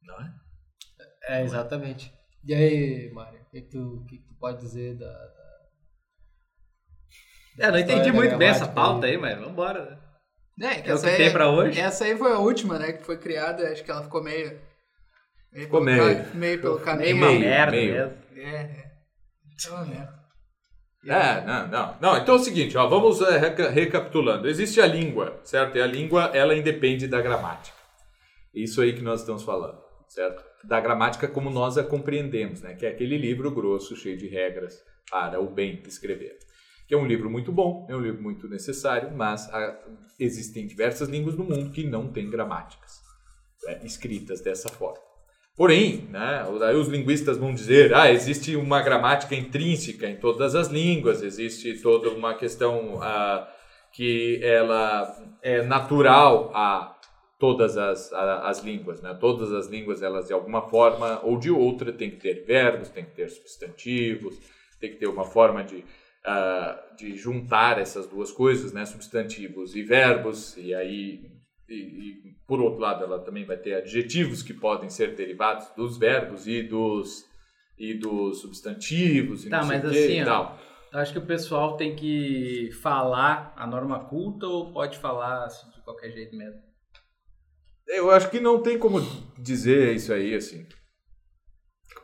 Não 0.03 0.15
é? 0.21 0.33
É, 1.27 1.43
exatamente. 1.43 2.11
E 2.43 2.53
aí, 2.53 3.11
Mário, 3.13 3.41
o 3.41 3.49
que, 3.49 3.61
tu, 3.61 3.97
o 3.97 4.05
que, 4.05 4.19
tu 4.19 4.33
pode 4.39 4.59
dizer 4.61 4.95
da. 4.97 5.07
da- 5.11 5.45
É, 7.67 7.71
não 7.71 7.79
entendi 7.79 8.11
muito 8.11 8.37
bem 8.37 8.49
essa 8.49 8.67
pauta 8.67 9.07
aí. 9.07 9.13
aí, 9.13 9.17
mas 9.17 9.37
vambora. 9.39 9.99
né? 10.57 10.77
É, 10.77 10.81
que 10.81 10.89
É 10.89 10.93
o 10.93 10.95
essa 10.95 11.03
que 11.07 11.11
aí- 11.11 11.17
tem 11.17 11.31
pra 11.33 11.49
hoje? 11.49 11.79
Essa 11.79 12.05
aí 12.05 12.15
foi 12.17 12.31
a 12.31 12.39
última, 12.39 12.77
né? 12.79 12.93
Que 12.93 13.03
foi 13.03 13.17
criada, 13.17 13.69
acho 13.71 13.83
que 13.83 13.91
ela 13.91 14.03
ficou 14.03 14.23
meio. 14.23 14.57
Meio 15.55 15.65
Ficou 15.65 15.83
pelo 15.83 16.03
meio. 16.05 16.23
ca- 16.25 16.33
meio 16.35 16.61
pelo 16.61 16.77
É 16.79 16.81
caminho. 16.83 17.15
uma 17.17 17.27
meio, 17.27 17.39
merda 17.39 17.71
meio. 17.71 17.93
mesmo. 17.93 18.13
É, 18.35 18.55
é. 18.55 18.85
Então, 19.53 19.85
né? 19.85 20.09
É, 21.07 21.45
não, 21.45 21.67
não. 21.67 21.97
Não, 22.01 22.17
então 22.17 22.35
é 22.35 22.37
o 22.39 22.41
seguinte, 22.43 22.75
ó, 22.77 22.87
vamos 22.87 23.21
é, 23.21 23.37
reca- 23.37 23.69
recapitulando. 23.69 24.47
Existe 24.47 24.81
a 24.81 24.87
língua, 24.87 25.39
certo? 25.43 25.77
E 25.77 25.81
a 25.81 25.85
língua, 25.87 26.31
ela 26.33 26.55
independe 26.55 27.07
da 27.07 27.21
gramática. 27.21 27.77
Isso 28.53 28.81
aí 28.81 28.93
que 28.93 29.01
nós 29.03 29.19
estamos 29.21 29.43
falando, 29.43 29.77
certo? 30.09 30.43
Da 30.63 30.79
gramática 30.81 31.27
como 31.27 31.49
nós 31.51 31.77
a 31.77 31.83
compreendemos, 31.83 32.61
né? 32.61 32.73
Que 32.73 32.85
é 32.85 32.89
aquele 32.89 33.17
livro 33.17 33.51
grosso, 33.51 33.95
cheio 33.95 34.17
de 34.17 34.27
regras 34.27 34.81
para 35.11 35.39
o 35.39 35.47
bem 35.47 35.81
escrever. 35.85 36.37
Que 36.87 36.95
é 36.95 36.97
um 36.97 37.05
livro 37.05 37.29
muito 37.29 37.51
bom, 37.51 37.85
é 37.89 37.95
um 37.95 37.99
livro 38.01 38.21
muito 38.23 38.47
necessário, 38.47 39.11
mas 39.15 39.47
ah, 39.53 39.77
existem 40.19 40.65
diversas 40.65 41.07
línguas 41.07 41.35
no 41.35 41.43
mundo 41.43 41.71
que 41.71 41.83
não 41.85 42.11
têm 42.11 42.29
gramáticas 42.29 42.93
né, 43.63 43.79
escritas 43.83 44.41
dessa 44.41 44.69
forma. 44.69 44.99
Porém, 45.55 46.07
né, 46.09 46.45
os 46.49 46.87
linguistas 46.89 47.37
vão 47.37 47.53
dizer, 47.53 47.93
ah, 47.93 48.11
existe 48.11 48.57
uma 48.57 48.81
gramática 48.81 49.33
intrínseca 49.33 50.05
em 50.09 50.17
todas 50.17 50.53
as 50.53 50.67
línguas, 50.67 51.23
existe 51.23 51.81
toda 51.81 52.09
uma 52.09 52.33
questão 52.33 52.99
ah, 53.01 53.47
que 53.93 54.39
ela 54.43 55.15
é 55.41 55.61
natural 55.61 56.51
a 56.53 56.93
todas 57.39 57.77
as, 57.77 58.11
a- 58.11 58.49
as 58.49 58.59
línguas, 58.63 59.01
né? 59.01 59.15
Todas 59.17 59.53
as 59.53 59.67
línguas, 59.67 60.01
elas 60.01 60.27
de 60.27 60.33
alguma 60.33 60.61
forma 60.69 61.21
ou 61.23 61.37
de 61.37 61.49
outra 61.49 61.93
tem 61.93 62.09
que 62.09 62.17
ter 62.17 62.43
verbos, 62.45 62.89
tem 62.89 63.05
que 63.05 63.11
ter 63.15 63.29
substantivos, 63.29 64.35
tem 64.79 64.89
que 64.91 64.97
ter 64.97 65.07
uma 65.07 65.23
forma 65.23 65.63
de, 65.63 65.85
ah, 66.25 66.77
de 66.97 67.15
juntar 67.15 67.79
essas 67.79 68.05
duas 68.07 68.29
coisas, 68.29 68.73
né? 68.73 68.85
Substantivos 68.85 69.73
e 69.73 69.83
verbos, 69.83 70.57
e 70.57 70.73
aí 70.73 71.21
e, 71.67 71.73
e, 71.73 72.35
por 72.47 72.61
outro 72.61 72.79
lado, 72.79 73.03
ela 73.03 73.19
também 73.19 73.45
vai 73.45 73.57
ter 73.57 73.75
adjetivos 73.75 74.43
que 74.43 74.53
podem 74.53 74.89
ser 74.89 75.15
derivados 75.15 75.67
dos 75.75 75.97
verbos 75.97 76.47
e 76.47 76.61
dos, 76.63 77.25
e 77.77 77.93
dos 77.95 78.41
substantivos 78.41 79.45
e 79.45 79.49
Tá, 79.49 79.57
não 79.57 79.67
sei 79.67 79.77
mas 79.77 79.85
assim, 79.85 80.21
e 80.21 80.25
tal. 80.25 80.59
Acho 80.93 81.11
que 81.11 81.19
o 81.19 81.25
pessoal 81.25 81.75
tem 81.75 81.95
que 81.95 82.69
falar 82.81 83.53
a 83.57 83.67
norma 83.67 84.05
culta 84.05 84.45
ou 84.45 84.71
pode 84.71 84.97
falar 84.97 85.45
assim, 85.45 85.69
de 85.71 85.81
qualquer 85.81 86.11
jeito 86.11 86.35
mesmo? 86.35 86.61
Eu 87.87 88.09
acho 88.11 88.29
que 88.29 88.39
não 88.39 88.61
tem 88.61 88.79
como 88.79 88.99
dizer 89.37 89.95
isso 89.95 90.13
aí, 90.13 90.33
assim. 90.33 90.65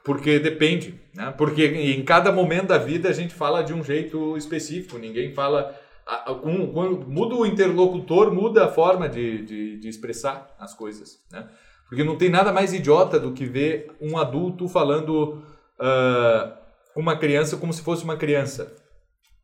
Porque 0.03 0.39
depende, 0.39 0.99
né? 1.15 1.33
Porque 1.37 1.65
em 1.65 2.03
cada 2.03 2.31
momento 2.31 2.67
da 2.67 2.77
vida 2.77 3.09
a 3.09 3.13
gente 3.13 3.33
fala 3.33 3.63
de 3.63 3.73
um 3.73 3.83
jeito 3.83 4.35
específico. 4.35 4.97
Ninguém 4.97 5.33
fala... 5.33 5.79
muda 7.07 7.35
o 7.35 7.45
interlocutor, 7.45 8.33
muda 8.33 8.65
a 8.65 8.67
forma 8.67 9.07
de, 9.07 9.43
de, 9.43 9.79
de 9.79 9.87
expressar 9.87 10.53
as 10.59 10.73
coisas, 10.73 11.19
né? 11.31 11.47
Porque 11.87 12.03
não 12.03 12.17
tem 12.17 12.29
nada 12.29 12.53
mais 12.53 12.73
idiota 12.73 13.19
do 13.19 13.33
que 13.33 13.45
ver 13.45 13.91
um 13.99 14.17
adulto 14.17 14.67
falando 14.67 15.43
com 16.93 17.01
uma 17.01 17.17
criança 17.17 17.57
como 17.57 17.73
se 17.73 17.81
fosse 17.81 18.03
uma 18.03 18.15
criança, 18.15 18.73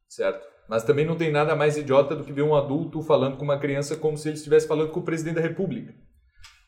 certo? 0.08 0.46
Mas 0.70 0.84
também 0.84 1.06
não 1.06 1.16
tem 1.16 1.32
nada 1.32 1.56
mais 1.56 1.78
idiota 1.78 2.16
do 2.16 2.24
que 2.24 2.34
ver 2.34 2.42
um 2.42 2.56
adulto 2.56 3.02
falando 3.02 3.38
com 3.38 3.44
uma 3.44 3.60
criança 3.60 3.96
como 3.96 4.18
se 4.18 4.30
ele 4.30 4.38
estivesse 4.38 4.68
falando 4.68 4.92
com 4.92 5.00
o 5.00 5.04
presidente 5.04 5.36
da 5.36 5.42
república. 5.42 5.94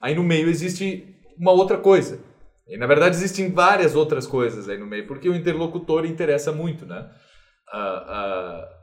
Aí 0.02 0.16
no 0.16 0.24
meio 0.24 0.50
existe 0.50 1.16
uma 1.38 1.52
outra 1.52 1.78
coisa. 1.78 2.20
E, 2.68 2.78
na 2.78 2.88
verdade, 2.88 3.16
existem 3.16 3.52
várias 3.52 3.96
outras 3.96 4.28
coisas 4.28 4.70
aí 4.70 4.78
no 4.78 4.86
meio, 4.86 5.08
porque 5.08 5.28
o 5.28 5.36
interlocutor 5.36 6.06
interessa 6.06 6.52
muito, 6.52 6.86
né? 6.86 7.10
A, 7.68 7.80
a, 7.80 8.79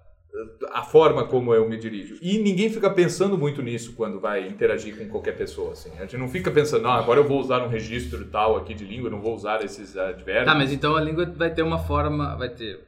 a 0.72 0.82
forma 0.82 1.24
como 1.26 1.54
eu 1.54 1.68
me 1.68 1.76
dirijo. 1.76 2.18
E 2.20 2.38
ninguém 2.38 2.68
fica 2.68 2.90
pensando 2.90 3.38
muito 3.38 3.62
nisso 3.62 3.94
quando 3.94 4.20
vai 4.20 4.46
interagir 4.46 4.96
com 4.96 5.08
qualquer 5.08 5.36
pessoa, 5.36 5.72
assim. 5.72 5.90
A 5.96 6.02
gente 6.02 6.16
não 6.16 6.28
fica 6.28 6.50
pensando, 6.50 6.86
ah, 6.88 6.98
agora 6.98 7.20
eu 7.20 7.26
vou 7.26 7.40
usar 7.40 7.64
um 7.64 7.68
registro 7.68 8.24
tal 8.26 8.56
aqui 8.56 8.74
de 8.74 8.84
língua, 8.84 9.08
não 9.08 9.20
vou 9.20 9.34
usar 9.34 9.64
esses 9.64 9.96
advérbios. 9.96 10.44
Tá, 10.46 10.54
mas 10.54 10.72
então 10.72 10.94
a 10.94 11.00
língua 11.00 11.24
vai 11.26 11.52
ter 11.52 11.62
uma 11.62 11.78
forma, 11.78 12.36
vai 12.36 12.50
ter, 12.50 12.80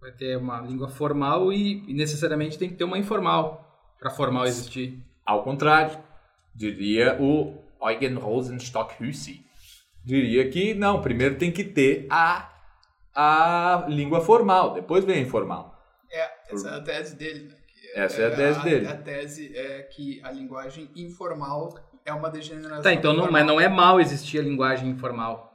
vai 0.00 0.10
ter 0.10 0.36
uma 0.36 0.60
língua 0.60 0.88
formal 0.88 1.52
e, 1.52 1.84
e 1.88 1.94
necessariamente 1.94 2.58
tem 2.58 2.68
que 2.68 2.76
ter 2.76 2.84
uma 2.84 2.98
informal 2.98 3.66
para 3.98 4.10
formal 4.10 4.46
existir. 4.46 4.98
Ao 5.24 5.44
contrário, 5.44 5.96
diria 6.54 7.16
o 7.20 7.54
Eugen 7.80 8.14
Rosenstock-Hussey. 8.14 9.44
Diria 10.04 10.48
que 10.48 10.74
não, 10.74 11.00
primeiro 11.00 11.36
tem 11.36 11.52
que 11.52 11.62
ter 11.62 12.06
a, 12.10 12.50
a 13.14 13.86
língua 13.88 14.20
formal, 14.20 14.72
depois 14.72 15.04
vem 15.04 15.18
a 15.18 15.20
informal. 15.20 15.79
É, 16.50 16.54
essa 16.54 16.68
é 16.68 16.76
a 16.76 16.80
tese 16.80 17.16
dele, 17.16 17.44
né? 17.48 17.54
Que 17.66 18.00
Essa 18.00 18.22
é 18.22 18.26
a 18.26 18.36
tese 18.36 18.62
dele. 18.62 18.86
A 18.86 18.96
tese 18.96 19.56
é 19.56 19.82
que 19.82 20.20
a 20.22 20.30
linguagem 20.30 20.90
informal 20.96 21.74
é 22.04 22.12
uma 22.12 22.30
degeneração. 22.30 22.82
Tá, 22.82 22.92
então 22.92 23.12
não, 23.12 23.30
mas 23.30 23.46
não 23.46 23.60
é 23.60 23.68
mal 23.68 24.00
existir 24.00 24.38
a 24.38 24.42
linguagem 24.42 24.88
informal. 24.88 25.50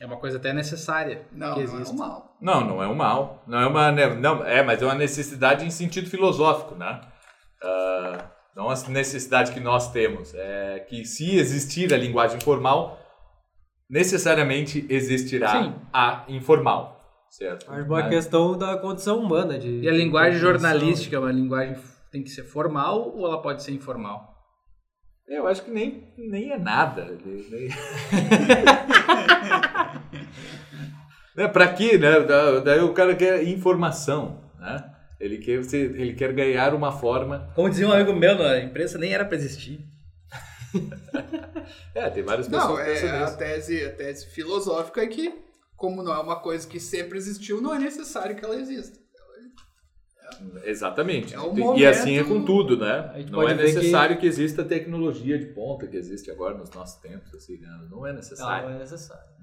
É 0.00 0.06
uma 0.06 0.16
coisa 0.16 0.38
até 0.38 0.52
necessária 0.52 1.26
Não, 1.30 1.54
que 1.54 1.64
não 1.64 1.78
é 1.78 1.88
um 1.88 1.94
mal. 1.94 2.36
Não, 2.40 2.60
não 2.62 2.82
é 2.82 2.88
um 2.88 2.94
mal. 2.94 3.44
Não 3.46 3.60
é 3.60 3.66
uma. 3.66 3.92
Não, 3.92 4.44
é, 4.44 4.62
mas 4.62 4.82
é 4.82 4.84
uma 4.84 4.94
necessidade 4.94 5.64
em 5.64 5.70
sentido 5.70 6.08
filosófico, 6.08 6.74
né? 6.74 7.00
Ah, 7.62 8.30
não 8.54 8.70
a 8.70 8.74
necessidade 8.88 9.52
que 9.52 9.60
nós 9.60 9.90
temos. 9.92 10.34
É 10.34 10.80
que 10.88 11.04
se 11.04 11.36
existir 11.36 11.92
a 11.92 11.96
linguagem 11.96 12.40
formal, 12.40 12.98
necessariamente 13.88 14.86
existirá 14.88 15.62
Sim. 15.62 15.74
a 15.92 16.24
informal. 16.28 16.93
Certo? 17.36 17.66
Uma 17.68 18.02
Né? 18.04 18.08
questão 18.10 18.56
da 18.56 18.76
condição 18.78 19.18
humana. 19.18 19.58
De, 19.58 19.80
E 19.80 19.88
a 19.88 19.92
linguagem 19.92 20.38
jornalística 20.38 21.16
é 21.16 21.18
uma 21.18 21.32
linguagem 21.32 21.74
tem 22.12 22.22
que 22.22 22.30
ser 22.30 22.44
formal 22.44 23.12
ou 23.16 23.26
ela 23.26 23.42
pode 23.42 23.60
ser 23.62 23.72
informal? 23.72 24.32
Eu 25.26 25.48
acho 25.48 25.64
que 25.64 25.70
nem, 25.72 26.12
nem 26.16 26.52
é 26.52 26.58
nada. 26.58 27.18
Nem- 27.26 27.68
né, 31.36 31.48
pra 31.48 31.72
quê, 31.72 31.98
né? 31.98 32.20
Da- 32.20 32.60
Daí 32.60 32.80
o 32.80 32.92
cara 32.92 33.14
quer 33.16 33.42
informação, 33.42 34.40
né? 34.60 34.90
Ele 35.18 35.38
quer, 35.38 35.60
ele 35.74 36.14
quer 36.14 36.32
ganhar 36.32 36.74
uma 36.74 36.92
forma. 36.92 37.50
Como 37.54 37.68
dizia 37.70 37.88
um 37.88 37.92
amigo 37.92 38.12
meu, 38.12 38.40
a 38.42 38.58
imprensa 38.60 38.98
nem 38.98 39.12
era 39.12 39.24
para 39.24 39.36
existir. 39.36 39.80
É, 41.94 42.10
tem 42.10 42.24
várias 42.24 42.48
pessoas 42.48 42.68
Não, 42.68 42.78
é, 42.80 43.22
a 43.22 43.30
tese, 43.30 43.84
a 43.84 43.92
tese 43.92 44.26
filosófica 44.26 45.00
é 45.02 45.06
que, 45.06 45.32
como 45.76 46.02
não 46.02 46.12
é 46.14 46.18
uma 46.18 46.40
coisa 46.40 46.66
que 46.66 46.78
sempre 46.80 47.18
existiu, 47.18 47.60
não 47.60 47.74
é 47.74 47.78
necessário 47.78 48.36
que 48.36 48.44
ela 48.44 48.56
exista. 48.56 49.04
Exatamente. 50.64 51.34
É 51.34 51.40
um 51.40 51.76
e 51.76 51.86
assim 51.86 52.18
é 52.18 52.24
com 52.24 52.44
tudo, 52.44 52.76
né? 52.76 53.24
Não 53.30 53.42
é 53.42 53.54
ver 53.54 53.66
que- 53.66 53.74
necessário 53.74 54.18
que... 54.18 54.26
exista 54.26 54.64
tecnologia 54.64 55.38
de 55.38 55.46
ponta 55.46 55.86
que 55.86 55.96
existe 55.96 56.30
agora 56.30 56.56
nos 56.56 56.70
nossos 56.70 57.00
tempos, 57.00 57.32
assim, 57.34 57.58
né? 57.58 57.68
Não 57.90 58.06
é 58.06 58.12
necessário. 58.12 58.68
não 58.68 58.76
é 58.76 58.78
necessário. 58.78 59.34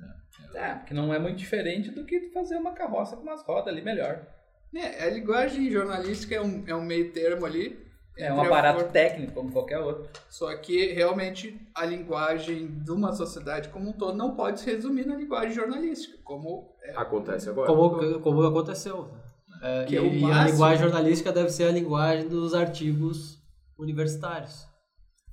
É, 0.54 0.74
porque 0.76 0.94
não 0.94 1.14
é 1.14 1.20
muito 1.20 1.38
diferente 1.38 1.92
do 1.92 2.04
que 2.06 2.32
fazer 2.34 2.58
uma 2.58 2.74
carroça 2.74 3.16
com 3.16 3.24
umas 3.24 3.42
rodas 3.44 3.68
ali 3.68 3.82
melhor. 3.82 4.28
É, 4.76 5.04
a 5.06 5.10
linguagem 5.10 5.70
jornalística 5.70 6.36
é 6.36 6.42
um, 6.42 6.64
é 6.68 6.76
um 6.76 6.84
meio 6.84 7.12
termo 7.12 7.46
ali. 7.46 7.80
É 8.18 8.32
um 8.32 8.42
aparato 8.42 8.82
for- 8.82 8.90
técnico 8.92 9.34
como 9.34 9.52
qualquer 9.52 9.80
outro. 9.80 10.10
Só 10.30 10.54
que 10.58 10.92
realmente 10.94 11.60
a 11.74 11.86
linguagem 11.86 12.68
de 12.68 12.92
uma 12.92 13.14
sociedade 13.14 13.70
como 13.70 13.90
um 13.90 13.94
todo 13.94 14.18
não 14.18 14.36
pode 14.36 14.60
se 14.60 14.70
resumir 14.70 15.06
na 15.08 15.16
linguagem 15.16 15.54
jornalística, 15.54 16.18
como 16.24 16.76
é, 16.84 16.92
Acontece 16.96 17.50
agora. 17.50 17.68
Como, 17.68 18.20
como 18.20 18.44
aconteceu. 18.44 19.10
É, 19.64 19.86
Que 19.86 19.96
e, 19.96 19.98
é 19.98 20.02
e 20.28 20.32
a 20.32 20.44
linguagem 20.46 20.84
jornalística 20.84 21.32
deve 21.32 21.50
ser 21.50 21.66
a 21.66 21.72
linguagem 21.72 22.28
dos 22.28 22.54
artigos 22.54 23.40
universitários. 23.80 24.68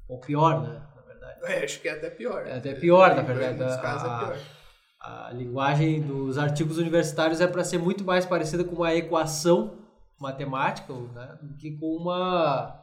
Ou 0.08 0.18
pior, 0.20 0.62
né? 0.62 0.80
Na 0.96 1.02
verdade. 1.02 1.40
É, 1.44 1.64
acho 1.64 1.80
que 1.80 1.88
é 1.88 1.92
até 1.92 2.10
pior. 2.10 2.46
É 2.46 2.56
até 2.56 2.74
pior, 2.74 3.14
na 3.14 3.22
verdade. 3.22 3.58
Casos 3.82 4.06
é 4.06 4.10
a- 4.10 4.18
pior. 4.18 4.38
A 5.00 5.30
linguagem 5.32 6.00
dos 6.02 6.36
artigos 6.38 6.76
universitários 6.78 7.40
é 7.40 7.46
para 7.46 7.62
ser 7.64 7.78
muito 7.78 8.04
mais 8.04 8.26
parecida 8.26 8.64
com 8.64 8.76
uma 8.76 8.94
equação 8.94 9.78
matemática 10.20 10.92
né, 10.92 11.38
do 11.42 11.54
que 11.56 11.76
com 11.76 11.96
uma 11.96 12.80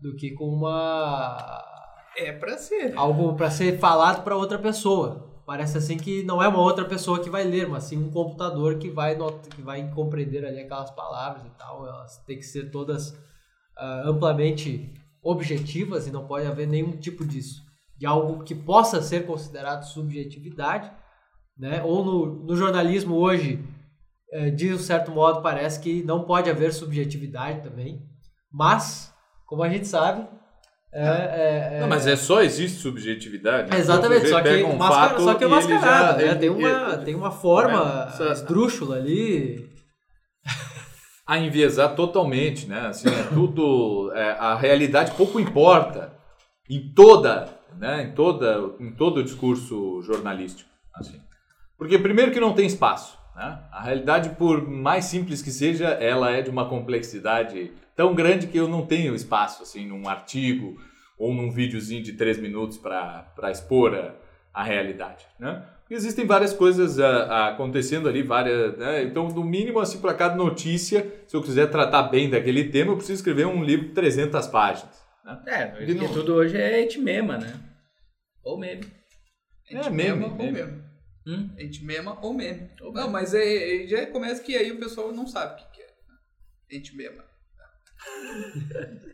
do 0.00 0.16
que 0.16 0.30
com 0.32 0.46
uma 0.48 1.62
É 2.16 2.32
pra 2.32 2.56
ser. 2.56 2.96
algo 2.96 3.34
para 3.34 3.50
ser 3.50 3.78
falado 3.78 4.22
para 4.24 4.36
outra 4.36 4.58
pessoa. 4.58 5.28
Parece 5.46 5.78
assim 5.78 5.96
que 5.96 6.22
não 6.22 6.40
é 6.42 6.46
uma 6.48 6.60
outra 6.60 6.84
pessoa 6.84 7.18
que 7.20 7.28
vai 7.28 7.42
ler, 7.44 7.68
mas 7.68 7.84
sim 7.84 7.98
um 7.98 8.10
computador 8.10 8.76
que 8.78 8.88
vai 8.88 9.16
not- 9.16 9.48
que 9.48 9.60
vai 9.62 9.90
compreender 9.90 10.44
ali 10.46 10.60
aquelas 10.60 10.90
palavras 10.92 11.44
e 11.44 11.50
tal. 11.58 11.86
Elas 11.86 12.18
têm 12.24 12.36
que 12.38 12.44
ser 12.44 12.70
todas 12.70 13.18
ah, 13.76 14.02
amplamente 14.06 14.92
objetivas 15.22 16.06
e 16.06 16.10
não 16.12 16.26
pode 16.26 16.46
haver 16.46 16.66
nenhum 16.68 16.92
tipo 16.92 17.24
disso 17.24 17.62
de 17.98 18.06
algo 18.06 18.42
que 18.44 18.54
possa 18.54 19.02
ser 19.02 19.26
considerado 19.26 19.82
subjetividade, 19.84 20.90
né? 21.58 21.82
Ou 21.84 22.02
no, 22.02 22.26
no 22.44 22.56
jornalismo 22.56 23.14
hoje, 23.16 23.62
de 24.50 24.72
um 24.72 24.78
certo 24.78 25.10
modo, 25.10 25.42
parece 25.42 25.80
que 25.80 26.02
não 26.04 26.24
pode 26.24 26.48
haver 26.50 26.72
subjetividade 26.72 27.62
também, 27.62 28.00
mas 28.52 29.12
como 29.46 29.62
a 29.62 29.68
gente 29.68 29.86
sabe, 29.88 30.26
é, 30.92 31.06
é- 31.06 31.70
é- 31.76 31.80
Não, 31.80 31.88
mas 31.88 32.06
é 32.06 32.16
só 32.16 32.42
existe 32.42 32.78
subjetividade. 32.78 33.74
Exatamente, 33.76 34.28
só 34.28 34.40
que, 34.40 34.62
um 34.64 34.76
mascara, 34.76 35.20
só 35.20 35.34
que 35.34 35.44
é 35.44 35.48
já- 35.80 36.16
né? 36.16 36.34
Tem 36.34 36.48
uma, 36.50 36.68
ele- 36.94 37.04
tem 37.04 37.14
uma 37.14 37.30
forma 37.30 38.08
É, 38.20 38.32
esdrúxula 38.32 38.96
ali. 38.96 39.68
a 41.26 41.38
enviesar 41.38 41.94
totalmente, 41.94 42.66
né? 42.66 42.88
Assim, 42.88 43.08
é 43.08 43.22
tudo, 43.34 44.12
é, 44.14 44.32
a 44.32 44.56
realidade 44.56 45.12
pouco 45.12 45.38
importa 45.38 46.12
em 46.68 46.92
toda, 46.92 47.48
né? 47.78 48.02
Em 48.02 48.12
toda, 48.14 48.74
em 48.80 48.92
todo 48.92 49.18
o 49.18 49.24
discurso 49.24 50.02
jornalístico, 50.02 50.68
assim. 50.94 51.20
Porque 51.78 51.98
primeiro 51.98 52.32
que 52.32 52.40
não 52.40 52.52
tem 52.52 52.66
espaço, 52.66 53.16
né? 53.34 53.58
A 53.72 53.82
realidade, 53.82 54.30
por 54.30 54.66
mais 54.68 55.06
simples 55.06 55.42
que 55.42 55.50
seja, 55.50 55.88
ela 55.88 56.30
é 56.30 56.42
de 56.42 56.50
uma 56.50 56.68
complexidade 56.68 57.72
tão 57.96 58.14
grande 58.14 58.46
que 58.46 58.58
eu 58.58 58.68
não 58.68 58.86
tenho 58.86 59.14
espaço, 59.14 59.62
assim, 59.62 59.86
num 59.86 60.08
artigo 60.08 60.80
ou 61.18 61.34
num 61.34 61.50
videozinho 61.50 62.02
de 62.02 62.14
três 62.14 62.38
minutos 62.38 62.78
para 62.78 63.50
expor 63.50 63.94
a, 63.94 64.14
a 64.54 64.64
realidade, 64.64 65.26
né? 65.38 65.64
Existem 65.90 66.24
várias 66.24 66.52
coisas 66.52 67.00
ah, 67.00 67.48
acontecendo 67.48 68.08
ali, 68.08 68.22
várias. 68.22 68.78
né? 68.78 69.02
Então, 69.02 69.28
no 69.28 69.42
mínimo, 69.42 69.80
assim, 69.80 70.00
para 70.00 70.14
cada 70.14 70.36
notícia, 70.36 71.04
se 71.26 71.36
eu 71.36 71.42
quiser 71.42 71.68
tratar 71.68 72.04
bem 72.04 72.30
daquele 72.30 72.68
tema, 72.68 72.92
eu 72.92 72.96
preciso 72.96 73.18
escrever 73.18 73.46
um 73.46 73.64
livro 73.64 73.88
de 73.88 73.94
300 73.94 74.46
páginas. 74.46 75.04
Né? 75.24 75.42
É, 75.46 75.66
porque 75.66 75.94
tudo 76.12 76.34
hoje 76.34 76.56
é 76.56 76.82
etmema, 76.82 77.38
né? 77.38 77.52
Ou 78.44 78.56
meme. 78.56 78.86
É, 79.68 79.90
meme, 79.90 80.20
mema 80.20 80.26
ou 80.28 80.34
meme. 80.36 80.52
meme. 80.52 80.89
Hum? 81.26 81.50
A 81.56 81.60
gente 81.60 81.84
mema 81.84 82.18
ou 82.22 82.32
meme. 82.32 82.70
Ou 82.80 82.92
Não, 82.92 83.02
meme. 83.02 83.12
mas 83.12 83.34
é, 83.34 83.84
é- 83.84 83.86
já 83.86 84.06
começa 84.06 84.42
que 84.42 84.56
aí 84.56 84.72
o 84.72 84.78
pessoal 84.78 85.12
não 85.12 85.26
sabe 85.26 85.54
o 85.54 85.56
que, 85.56 85.76
que 85.76 85.82
é. 85.82 85.90
A 86.70 86.74
gente 86.74 86.96
mema. 86.96 87.24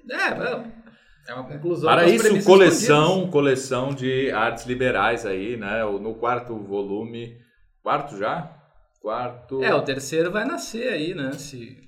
É, 0.09 0.35
não. 0.35 0.73
É 1.29 1.35
uma 1.35 1.45
conclusão. 1.45 1.91
Para 1.91 2.07
isso, 2.09 2.45
coleção, 2.45 3.29
coleção 3.31 3.93
de 3.93 4.31
artes 4.31 4.65
liberais 4.65 5.27
aí, 5.27 5.57
né? 5.57 5.85
No 5.85 6.15
quarto 6.15 6.57
volume. 6.57 7.37
Quarto 7.83 8.17
já? 8.17 8.53
Quarto. 9.01 9.57
escondidas. 9.57 9.71
É, 9.71 9.75
o 9.75 9.83
terceiro 9.83 10.31
vai 10.31 10.45
nascer 10.45 10.89
aí, 10.89 11.15
né? 11.15 11.33
Se... 11.33 11.85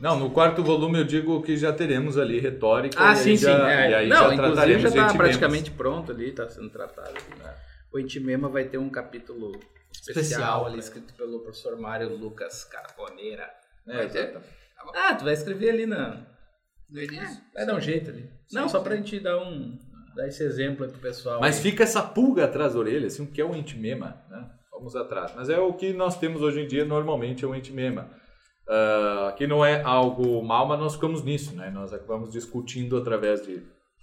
Não, 0.00 0.18
no 0.18 0.30
quarto 0.30 0.62
volume 0.62 0.98
eu 0.98 1.04
digo 1.04 1.42
que 1.42 1.56
já 1.56 1.72
teremos 1.72 2.18
ali 2.18 2.40
retórica. 2.40 2.96
Ah, 2.98 3.12
e 3.12 3.16
sim, 3.16 3.30
aí 3.30 3.38
sim. 3.38 3.44
já, 3.44 3.72
é. 3.72 3.90
E 3.90 3.94
aí 3.94 4.08
não, 4.08 4.30
já 4.30 4.36
trataremos 4.36 4.82
já 4.82 4.88
está 4.88 5.14
praticamente 5.14 5.70
pronto 5.70 6.10
ali, 6.10 6.30
está 6.30 6.48
sendo 6.48 6.70
tratado. 6.70 7.14
né? 7.38 7.54
O 7.94 7.98
Intimema 7.98 8.48
vai 8.48 8.64
ter 8.64 8.76
um 8.76 8.90
capítulo 8.90 9.52
especial, 9.92 10.22
Especial, 10.22 10.66
ali, 10.66 10.74
né? 10.74 10.80
escrito 10.80 11.14
pelo 11.14 11.38
professor 11.40 11.78
Mário 11.78 12.16
Lucas 12.16 12.64
Carboneira. 12.64 13.48
É, 13.86 13.96
Vai 13.98 14.08
ter? 14.08 14.30
exatamente. 14.30 14.48
Ah, 14.94 15.14
tu 15.14 15.24
vai 15.24 15.32
escrever 15.32 15.70
ali 15.70 15.86
na... 15.86 16.26
No 16.90 17.00
início. 17.00 17.40
Vai 17.54 17.64
dar 17.64 17.76
um 17.76 17.80
jeito 17.80 18.10
ali. 18.10 18.28
Não, 18.52 18.68
só 18.68 18.80
pra 18.80 18.96
gente 18.96 19.20
dar 19.20 19.38
um... 19.38 19.78
Dar 20.16 20.26
esse 20.26 20.42
exemplo 20.42 20.84
aí 20.84 20.90
pro 20.90 21.00
pessoal. 21.00 21.40
Mas 21.40 21.56
aí. 21.56 21.62
fica 21.62 21.84
essa 21.84 22.02
pulga 22.02 22.44
atrás 22.44 22.74
da 22.74 22.80
orelha, 22.80 23.06
assim, 23.06 23.24
o 23.24 23.30
que 23.30 23.40
é 23.40 23.44
o 23.44 23.54
intimema, 23.54 24.22
né? 24.28 24.50
Vamos 24.72 24.94
atrás. 24.96 25.32
Mas 25.34 25.48
é 25.48 25.58
o 25.58 25.72
que 25.72 25.92
nós 25.92 26.18
temos 26.18 26.42
hoje 26.42 26.60
em 26.60 26.66
dia, 26.66 26.84
normalmente, 26.84 27.44
é 27.44 27.48
o 27.48 27.54
intimema. 27.54 28.10
Ah, 28.68 29.34
que 29.36 29.46
não 29.46 29.64
é 29.64 29.82
algo 29.82 30.42
mal, 30.42 30.66
mas 30.66 30.80
nós 30.80 30.94
ficamos 30.94 31.22
nisso, 31.22 31.54
né? 31.54 31.70
Nós 31.70 31.92
acabamos 31.92 32.30
discutindo 32.30 32.96
através 32.96 33.44
de 33.46 33.62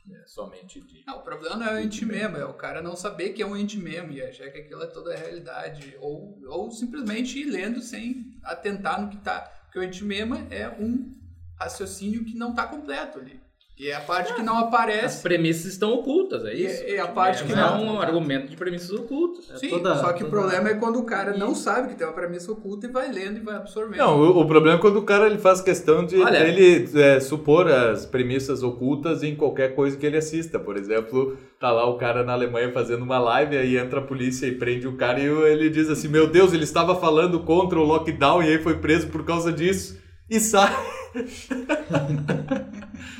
né, 0.10 0.24
somente 0.26 0.82
de... 0.82 1.04
Não, 1.06 1.18
o 1.18 1.24
problema 1.24 1.58
não 1.58 1.68
é 1.68 1.76
o 1.76 1.84
intimemo, 1.84 2.38
é 2.38 2.46
o 2.46 2.54
cara 2.54 2.82
não 2.82 2.96
saber 2.96 3.30
que 3.34 3.42
é 3.42 3.46
um 3.46 3.58
intimemo 3.58 4.12
e 4.12 4.22
achar 4.22 4.50
que 4.50 4.60
aquilo 4.60 4.84
é 4.84 4.88
toda 4.88 5.14
a 5.14 5.18
realidade. 5.18 5.96
Ou, 6.00 6.40
ou 6.48 6.72
simplesmente 6.72 7.40
ir 7.40 7.46
lendo 7.46 7.82
sem 7.82 8.40
atentar 8.44 9.02
no 9.02 9.10
que 9.10 9.18
tá. 9.18 9.42
Porque 9.66 9.80
o 9.80 9.84
intimema 9.84 10.48
é 10.50 10.68
um 10.70 11.16
raciocínio 11.60 12.26
que 12.26 12.36
não 12.36 12.54
tá 12.54 12.68
completo 12.68 13.20
ali. 13.20 13.40
E 13.82 13.88
é 13.90 13.96
a 13.96 14.00
parte 14.00 14.36
que 14.36 14.44
não 14.44 14.58
As 14.60 14.66
aparece. 14.66 15.24
premissas 15.24 15.66
estão 15.72 15.92
ocultas, 15.94 16.46
é 16.46 16.54
isso? 16.54 16.84
e 16.88 17.00
a 17.00 17.08
parte 17.08 17.44
que 17.44 17.52
é 17.52 17.56
não- 17.56 17.96
um 17.96 18.00
argumento 18.00 18.48
de 18.48 18.56
premissas 18.56 18.92
ocultas. 18.92 19.46
Sim, 19.60 19.70
toda- 19.70 19.96
só 19.96 20.14
que 20.14 20.24
o 20.24 20.28
toda- 20.30 20.40
problema 20.40 20.70
é 20.70 20.76
quando 20.76 21.00
o 21.00 21.04
cara 21.04 21.36
não 21.36 21.56
sabe 21.56 21.88
que 21.90 21.96
tem 21.96 22.06
uma 22.06 22.14
premissa 22.14 22.52
oculta 22.52 22.86
e 22.86 22.92
vai 22.92 23.12
lendo 23.12 23.38
e 23.38 23.40
vai 23.40 23.56
absorvendo. 23.56 23.98
Não, 23.98 24.20
o, 24.20 24.42
o 24.42 24.46
problema 24.46 24.78
é 24.78 24.80
quando 24.80 24.98
o 24.98 25.02
cara 25.02 25.26
ele 25.26 25.40
faz 25.40 25.62
questão 25.62 26.06
de 26.06 26.22
Olha. 26.22 26.48
ele 26.48 26.88
é, 27.02 27.20
supor 27.20 27.68
as 27.72 28.06
premissas 28.06 28.62
ocultas 28.62 29.24
em 29.24 29.36
qualquer 29.36 29.74
coisa 29.74 29.98
que 29.98 30.06
ele 30.06 30.18
assista. 30.18 30.60
Por 30.60 30.78
exemplo, 30.78 31.36
tá 31.60 31.72
lá 31.72 31.90
o 31.90 31.98
cara 31.98 32.24
na 32.24 32.34
Alemanha 32.34 32.72
fazendo 32.72 33.02
uma 33.02 33.18
live, 33.18 33.58
aí 33.58 33.78
entra 33.80 34.00
a 34.00 34.04
polícia 34.04 34.46
e 34.46 34.52
prende 34.52 34.88
o 34.88 34.96
cara 34.96 35.20
e 35.20 35.26
ele 35.26 35.72
diz 35.72 35.90
assim: 35.90 36.08
Meu 36.08 36.28
Deus, 36.28 36.54
ele 36.54 36.66
estava 36.66 36.94
falando 36.96 37.40
contra 37.40 37.80
o 37.80 37.84
lockdown 37.84 38.44
e 38.44 38.50
aí 38.50 38.60
foi 38.60 38.76
preso 38.76 39.08
por 39.08 39.26
causa 39.26 39.52
disso. 39.52 40.00
E 40.32 40.40
sai. 40.40 40.74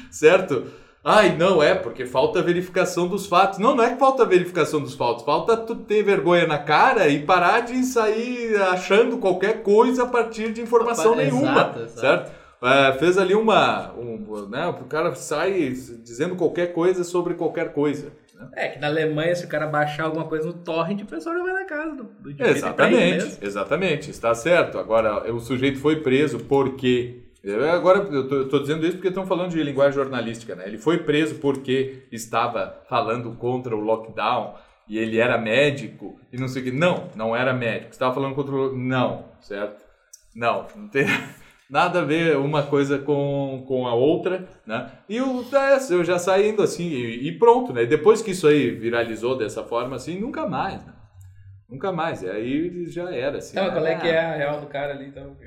certo? 0.10 0.66
Ai, 1.04 1.36
não 1.36 1.62
é, 1.62 1.76
porque 1.76 2.06
falta 2.06 2.42
verificação 2.42 3.08
dos 3.08 3.26
fatos. 3.26 3.60
Não, 3.60 3.76
não 3.76 3.84
é 3.84 3.92
que 3.92 4.00
falta 4.00 4.24
verificação 4.24 4.80
dos 4.80 4.96
fatos, 4.96 5.26
falta 5.26 5.58
tu 5.58 5.76
ter 5.76 6.04
vergonha 6.04 6.48
na 6.48 6.58
cara 6.58 7.10
e 7.10 7.26
parar 7.26 7.62
de 7.62 7.84
sair 7.84 8.56
achando 8.62 9.18
qualquer 9.18 9.62
coisa 9.62 10.04
a 10.04 10.08
partir 10.08 10.54
de 10.54 10.62
informação 10.62 11.20
Exato, 11.20 11.36
nenhuma, 11.36 11.74
exato. 11.76 12.00
certo? 12.00 12.32
É, 12.64 12.94
fez 12.94 13.18
ali 13.18 13.34
uma, 13.34 13.92
um, 13.94 14.48
né, 14.48 14.68
o 14.68 14.86
cara 14.86 15.14
sai 15.16 15.74
dizendo 16.04 16.36
qualquer 16.36 16.68
coisa 16.74 17.04
sobre 17.04 17.34
qualquer 17.34 17.74
coisa. 17.74 18.14
Né? 18.42 18.50
É 18.56 18.68
que 18.70 18.80
na 18.80 18.88
Alemanha, 18.88 19.36
se 19.36 19.46
o 19.46 19.48
cara 19.48 19.68
baixar 19.68 20.06
alguma 20.06 20.26
coisa 20.26 20.48
no 20.48 20.54
torrent, 20.54 21.02
o 21.02 21.06
pessoal 21.06 21.38
já 21.38 21.44
vai 21.44 21.54
na 21.54 21.66
casa 21.66 21.96
do, 21.96 22.04
do 22.04 22.30
ele 22.30 22.44
Exatamente, 22.44 23.38
exatamente, 23.42 24.12
está 24.12 24.34
certo. 24.34 24.78
Agora, 24.78 25.32
o 25.32 25.40
sujeito 25.40 25.80
foi 25.80 25.98
preso 25.98 26.40
porque. 26.40 27.24
Agora, 27.74 28.00
eu 28.00 28.48
tô 28.48 28.60
dizendo 28.60 28.86
isso 28.86 28.98
porque 28.98 29.08
estão 29.08 29.26
falando 29.26 29.50
de 29.50 29.64
linguagem 29.64 29.94
jornalística, 29.94 30.56
né? 30.56 30.64
Ele 30.68 30.78
foi 30.78 31.00
preso 31.00 31.36
porque 31.36 32.04
estava 32.12 32.82
falando 32.88 33.32
contra 33.36 33.76
o 33.76 33.80
lockdown 33.80 34.56
e 34.88 34.98
ele 34.98 35.18
era 35.18 35.38
médico 35.38 36.20
e 36.32 36.38
não 36.38 36.48
sei 36.48 36.62
o 36.62 36.66
que. 36.66 36.72
Não, 36.72 37.10
não 37.16 37.36
era 37.36 37.52
médico. 37.54 37.92
Estava 37.92 38.14
falando 38.14 38.36
contra 38.36 38.54
o. 38.54 38.78
Não, 38.78 39.26
certo? 39.40 39.82
Não, 40.36 40.68
não 40.76 40.88
tem 40.88 41.06
nada 41.72 42.02
a 42.02 42.06
ver 42.06 42.36
uma 42.36 42.64
coisa 42.64 43.00
com, 43.00 43.64
com 43.66 43.88
a 43.88 43.96
outra, 43.96 44.46
né? 44.68 44.92
E 45.08 45.22
o 45.22 45.46
é, 45.56 45.94
eu 45.94 46.04
já 46.04 46.20
saindo 46.20 46.62
assim 46.62 46.90
e, 46.90 47.30
e 47.30 47.40
pronto, 47.40 47.72
né? 47.72 47.86
Depois 47.86 48.22
que 48.22 48.32
isso 48.32 48.46
aí 48.46 48.72
viralizou 48.72 49.38
dessa 49.38 49.64
forma 49.64 49.96
assim, 49.96 50.20
nunca 50.20 50.46
mais, 50.46 50.86
né? 50.86 50.94
Nunca 51.70 51.90
mais. 51.94 52.22
E 52.22 52.30
aí 52.30 52.88
já 52.88 53.10
era, 53.10 53.38
assim. 53.38 53.58
Então, 53.58 53.68
né? 53.68 53.72
qual 53.72 53.86
é 53.88 53.96
que 53.96 54.08
é 54.08 54.20
a 54.20 54.36
real 54.36 54.60
do 54.60 54.68
cara 54.68 54.94
ali, 54.94 55.08
então? 55.08 55.38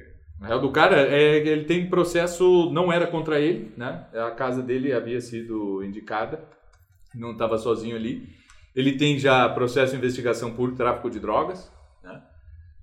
O 0.40 0.44
réu 0.44 0.58
do 0.58 0.72
cara, 0.72 0.96
é, 1.02 1.36
ele 1.36 1.64
tem 1.64 1.90
processo, 1.90 2.70
não 2.72 2.90
era 2.90 3.06
contra 3.06 3.38
ele, 3.38 3.72
né? 3.76 4.06
A 4.14 4.30
casa 4.30 4.62
dele 4.62 4.94
havia 4.94 5.20
sido 5.20 5.84
indicada, 5.84 6.42
não 7.14 7.32
estava 7.32 7.58
sozinho 7.58 7.94
ali. 7.94 8.26
Ele 8.74 8.96
tem 8.96 9.18
já 9.18 9.46
processo 9.50 9.92
de 9.92 9.98
investigação 9.98 10.54
por 10.54 10.74
tráfico 10.74 11.10
de 11.10 11.20
drogas? 11.20 11.70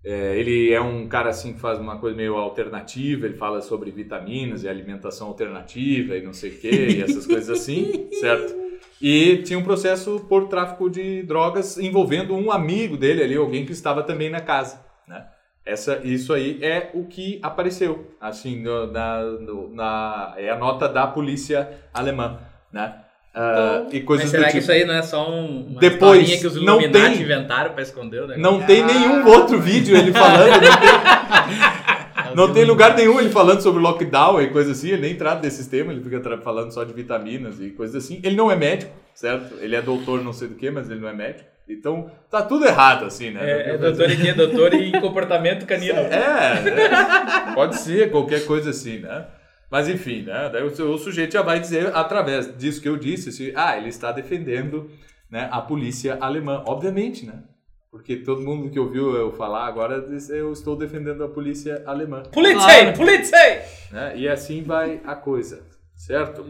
É, 0.04 0.36
ele 0.36 0.72
é 0.74 0.82
um 0.82 1.08
cara 1.08 1.30
assim 1.30 1.54
que 1.54 1.60
faz 1.60 1.78
uma 1.80 2.00
coisa 2.00 2.18
meio 2.18 2.36
alternativa, 2.36 3.26
ele 3.28 3.36
fala 3.38 3.62
sobre 3.62 3.92
vitaminas 3.92 4.64
e 4.64 4.70
alimentação 4.70 5.28
alternativa 5.28 6.16
e 6.18 6.24
não 6.24 6.34
sei 6.34 6.50
o 6.52 6.58
que, 6.60 6.68
e 6.70 7.02
essas 7.04 7.28
coisas 7.28 7.50
assim, 7.50 8.10
certo? 8.20 8.56
E 9.00 9.38
tinha 9.44 9.60
um 9.60 9.64
processo 9.64 10.26
por 10.28 10.48
tráfico 10.48 10.90
de 10.90 11.22
drogas 11.24 11.78
envolvendo 11.78 12.36
um 12.36 12.52
amigo 12.52 12.98
dele 12.98 13.24
ali, 13.24 13.36
alguém 13.36 13.66
que 13.66 13.72
estava 13.72 14.02
também 14.04 14.30
na 14.30 14.42
casa, 14.42 14.84
né? 15.08 15.28
Essa, 15.64 16.02
isso 16.04 16.34
aí 16.34 16.58
é 16.64 16.90
o 16.96 17.06
que 17.06 17.40
apareceu, 17.44 18.16
assim, 18.20 18.60
no- 18.64 18.88
na, 18.92 19.22
no- 19.24 19.70
na, 19.74 20.34
é 20.38 20.50
a 20.50 20.58
nota 20.58 20.90
da 20.90 21.06
polícia 21.06 21.80
alemã, 21.94 22.40
né? 22.74 23.04
Ah, 23.34 23.86
e 23.92 24.02
coisas 24.02 24.26
Mas 24.26 24.32
será 24.32 24.44
do 24.44 24.46
que 24.48 24.52
tipo. 24.60 24.62
isso 24.64 24.72
aí 24.74 24.84
não 24.86 24.94
é 24.94 25.02
só 25.02 25.30
um, 25.32 25.68
uma 25.68 25.80
Depois, 25.80 26.36
que 26.36 26.48
os 26.48 26.56
não 26.56 26.82
Illuminati 26.82 27.14
tem- 27.14 27.22
inventaram 27.22 27.72
pra 27.72 27.82
esconder 27.82 28.24
o 28.24 28.28
negócio? 28.28 28.42
Não 28.42 28.62
tem 28.62 28.84
nenhum 28.84 29.26
outro 29.26 29.58
vídeo 29.60 29.96
ele 29.96 30.12
falando, 30.12 30.50
não 30.52 30.60
tem, 30.60 32.36
não 32.36 32.54
tem 32.54 32.66
lugar 32.66 32.94
nenhum 32.96 33.20
ele 33.22 33.30
falando 33.30 33.62
sobre 33.62 33.82
lockdown 33.82 34.42
e 34.42 34.50
coisa 34.50 34.72
assim, 34.74 34.90
ele 34.90 35.02
nem 35.04 35.16
trata 35.16 35.42
desses 35.42 35.66
temas, 35.68 35.96
ele 35.96 36.04
fica 36.04 36.38
falando 36.40 36.72
só 36.74 36.84
de 36.84 36.92
vitaminas 36.92 37.62
e 37.62 37.70
coisas 37.70 38.04
assim. 38.04 38.20
Ele 38.22 38.36
não 38.36 38.52
é 38.52 38.56
médico, 38.58 38.92
certo? 39.14 39.56
Ele 39.62 39.78
é 39.78 39.82
doutor 39.82 40.22
não 40.22 40.34
sei 40.34 40.50
do 40.50 40.56
que, 40.56 40.70
mas 40.70 40.90
ele 40.90 41.00
não 41.00 41.08
é 41.08 41.14
médico. 41.14 41.50
Então, 41.70 42.12
tá 42.30 42.42
tudo 42.42 42.66
errado, 42.66 43.06
assim, 43.06 43.30
né? 43.32 43.40
É, 43.50 43.70
é 43.76 43.78
doutor 43.78 44.12
em 44.12 44.18
quê? 44.18 44.34
Doutor 44.34 44.74
em 44.74 44.92
comportamento 45.00 45.66
canino. 45.66 46.00
É, 46.12 47.50
é, 47.50 47.54
pode 47.56 47.78
ser 47.78 48.12
qualquer 48.12 48.46
coisa 48.46 48.72
assim, 48.72 48.98
né? 49.00 49.26
Mas 49.72 49.88
enfim, 49.88 50.24
né? 50.24 50.50
Daí 50.50 50.64
o, 50.64 50.68
o 50.68 50.98
sujeito 50.98 51.32
já 51.32 51.42
vai 51.42 51.58
dizer, 51.58 51.96
através 51.96 52.56
disso 52.58 52.82
que 52.82 52.90
eu 52.90 52.98
disse, 52.98 53.30
assim, 53.30 53.54
ah, 53.56 53.78
ele 53.78 53.88
está 53.88 54.12
defendendo 54.12 54.92
né, 55.30 55.48
a 55.50 55.62
polícia 55.62 56.18
alemã. 56.20 56.62
Obviamente, 56.68 57.26
né? 57.26 57.42
Porque 57.90 58.18
todo 58.18 58.42
mundo 58.42 58.70
que 58.70 58.80
ouviu 58.80 59.16
eu 59.16 59.32
falar 59.32 59.66
agora 59.66 60.02
diz, 60.02 60.30
eu 60.30 60.52
estou 60.52 60.76
defendendo 60.76 61.24
a 61.24 61.30
polícia 61.30 61.84
alemã. 61.86 62.24
Polizei! 62.24 62.82
Claro. 62.84 62.98
Polizei! 62.98 63.62
Né? 63.92 64.18
E 64.18 64.28
assim 64.28 64.62
vai 64.62 65.02
a 65.06 65.16
coisa, 65.16 65.66
certo? 65.96 66.42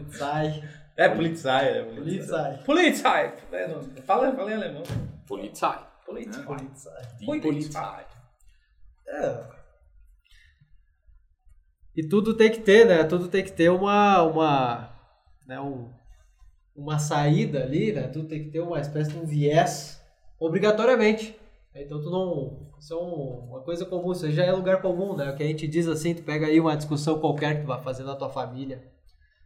É 0.97 1.09
Polizei, 1.09 1.51
é 1.51 1.83
Polizei. 1.83 2.57
Polizei! 2.65 3.31
É, 3.51 3.67
não, 3.67 3.81
Fala, 4.03 4.35
fala 4.35 4.51
em 4.51 4.55
alemão. 4.55 4.83
Polizei. 5.27 5.69
Polizei. 6.05 6.43
Polizei. 6.43 6.91
Die 7.19 7.41
Polizei. 7.41 7.81
É. 9.07 9.60
E 11.95 12.07
tudo 12.07 12.35
tem 12.35 12.51
que 12.51 12.59
ter, 12.61 12.85
né? 12.85 13.03
Tudo 13.03 13.27
tem 13.27 13.43
que 13.43 13.51
ter 13.51 13.69
uma, 13.69 14.21
uma, 14.23 14.89
né? 15.47 15.59
um, 15.59 15.89
uma 16.75 16.97
saída 16.99 17.63
ali, 17.63 17.91
né? 17.91 18.07
Tudo 18.07 18.27
tem 18.27 18.43
que 18.43 18.49
ter 18.49 18.61
uma 18.61 18.79
espécie 18.79 19.11
de 19.11 19.17
um 19.19 19.25
viés, 19.25 20.01
obrigatoriamente. 20.39 21.35
Então 21.75 22.01
tu 22.01 22.09
não, 22.09 22.69
isso 22.79 22.93
é 22.93 22.97
um- 22.97 23.49
uma 23.49 23.61
coisa 23.61 23.85
comum, 23.85 24.11
isso 24.11 24.29
já 24.31 24.43
é 24.43 24.51
lugar 24.51 24.81
comum, 24.81 25.15
né? 25.15 25.31
O 25.31 25.35
que 25.35 25.43
a 25.43 25.47
gente 25.47 25.67
diz 25.67 25.87
assim, 25.87 26.13
tu 26.13 26.23
pega 26.23 26.47
aí 26.47 26.59
uma 26.59 26.75
discussão 26.75 27.19
qualquer 27.19 27.55
que 27.55 27.61
tu 27.61 27.67
vai 27.67 27.81
fazer 27.81 28.03
na 28.03 28.15
tua 28.15 28.29
família, 28.29 28.83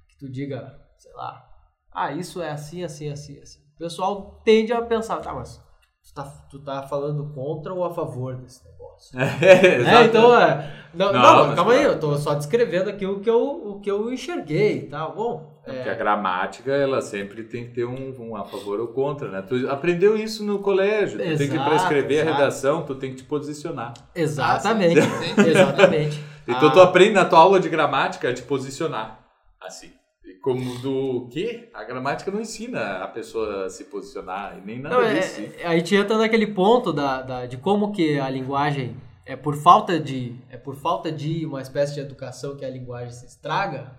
que 0.10 0.18
tu 0.18 0.30
diga, 0.30 0.80
sei 0.98 1.12
lá, 1.14 1.48
ah, 1.92 2.12
isso 2.12 2.42
é 2.42 2.50
assim, 2.52 2.84
assim, 2.84 3.10
assim, 3.10 3.40
assim. 3.40 3.60
O 3.76 3.78
pessoal 3.78 4.42
tende 4.44 4.74
a 4.74 4.82
pensar, 4.82 5.18
tá, 5.22 5.34
mas 5.34 5.62
tu 6.06 6.13
tá, 6.13 6.24
tu 6.50 6.60
tá 6.60 6.84
falando 6.84 7.34
contra 7.34 7.74
ou 7.74 7.84
a 7.84 7.94
favor 7.94 8.36
desse 8.36 8.63
negócio? 8.65 8.76
É, 9.41 9.46
É, 9.46 9.76
exato. 9.82 10.06
então, 10.06 10.39
é, 10.39 10.72
não, 10.94 11.12
Não, 11.12 11.48
não, 11.48 11.56
calma 11.56 11.74
aí, 11.74 11.80
claro. 11.80 11.94
eu 11.96 12.00
tô 12.00 12.15
só 12.18 12.34
descrevendo 12.34 12.89
aqui 12.89 13.06
o 13.06 13.20
que 13.20 13.30
eu, 13.30 13.41
o 13.72 13.80
que 13.82 13.91
eu 13.91 14.10
enxerguei 14.13 14.84
tal. 14.88 15.13
Bom, 15.13 15.60
Porque 15.65 15.89
é, 15.89 15.91
a 15.91 15.96
gramática, 15.96 16.72
ela 16.72 17.02
sempre 17.02 17.44
tem 17.44 17.65
que 17.68 17.72
ter 17.74 17.84
um, 17.86 18.15
um 18.18 18.36
a 18.38 18.46
favor 18.46 18.80
ou 18.80 18.88
contra, 18.88 19.28
né? 19.30 19.41
Tu 19.41 19.70
aprendeu 19.70 20.15
isso 20.15 20.46
no 20.46 20.60
colégio. 20.60 21.20
Tu 21.20 21.24
tem 21.24 21.36
que, 21.38 21.44
Exato, 21.44 21.63
para 21.65 21.76
escrever 21.76 22.20
a 22.20 22.22
exato. 22.22 22.38
redação, 22.38 22.84
tu 22.86 22.96
tem 22.96 23.10
que 23.12 23.18
te 23.18 23.24
posicionar. 23.26 23.94
exatamente, 24.15 25.00
Ah, 25.02 25.41
exatamente. 25.48 26.24
Então 26.48 26.70
Ah, 26.70 26.72
tu 26.72 26.80
aprende 26.80 27.13
na 27.15 27.26
tua 27.26 27.39
aula 27.39 27.60
de 27.60 27.68
gramática 27.68 28.30
a 28.30 28.34
te 28.34 28.44
posicionar. 28.44 29.20
Assim. 29.60 29.91
Como 30.42 30.78
do 30.80 31.28
quê? 31.32 31.70
A 31.74 31.84
gramática 31.84 32.30
não 32.32 32.40
ensina 32.42 33.04
a 33.04 33.08
pessoa 33.08 33.66
a 33.66 33.70
se 33.70 33.86
posicionar 33.86 34.58
e 34.58 34.62
nem 34.62 34.80
nada 34.80 34.96
Não, 34.96 35.02
é, 35.04 35.14
disso. 35.20 35.42
é, 35.60 35.66
a 35.66 35.76
gente 35.76 35.96
entra 35.96 36.18
naquele 36.18 36.48
ponto 36.48 36.94
da, 36.94 37.22
da- 37.22 37.46
de 37.46 37.58
como 37.58 37.92
que 37.92 38.20
a 38.20 38.30
linguagem 38.30 38.96
é 39.26 39.36
por 39.36 39.56
falta 39.56 40.00
de 40.00 40.36
é 40.50 40.58
por 40.58 40.76
falta 40.76 41.12
de 41.12 41.46
uma 41.46 41.62
espécie 41.62 41.96
de 41.96 42.00
educação 42.02 42.56
que 42.56 42.64
a 42.64 42.70
linguagem 42.70 43.12
se 43.12 43.26
estraga 43.26 43.92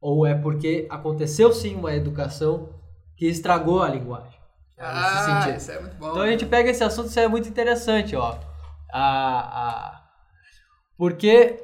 ou 0.00 0.26
é 0.26 0.34
porque 0.34 0.86
aconteceu 0.90 1.52
sim 1.52 1.74
uma 1.76 1.94
educação 1.94 2.70
que 3.16 3.26
estragou 3.26 3.82
a 3.82 3.88
linguagem. 3.88 4.40
Nesse 4.78 4.88
Ah, 4.88 5.42
sentido. 5.42 5.56
isso 5.58 5.70
é 5.72 5.80
muito 5.80 5.96
bom. 5.96 6.08
Então 6.10 6.22
a 6.22 6.30
gente 6.30 6.46
pega 6.46 6.70
esse 6.70 6.82
assunto, 6.82 7.08
isso 7.08 7.20
é 7.20 7.28
muito 7.28 7.48
interessante, 7.48 8.16
ó. 8.16 8.36
A, 8.92 9.38
a, 9.38 10.02
por 10.96 11.14
que, 11.14 11.62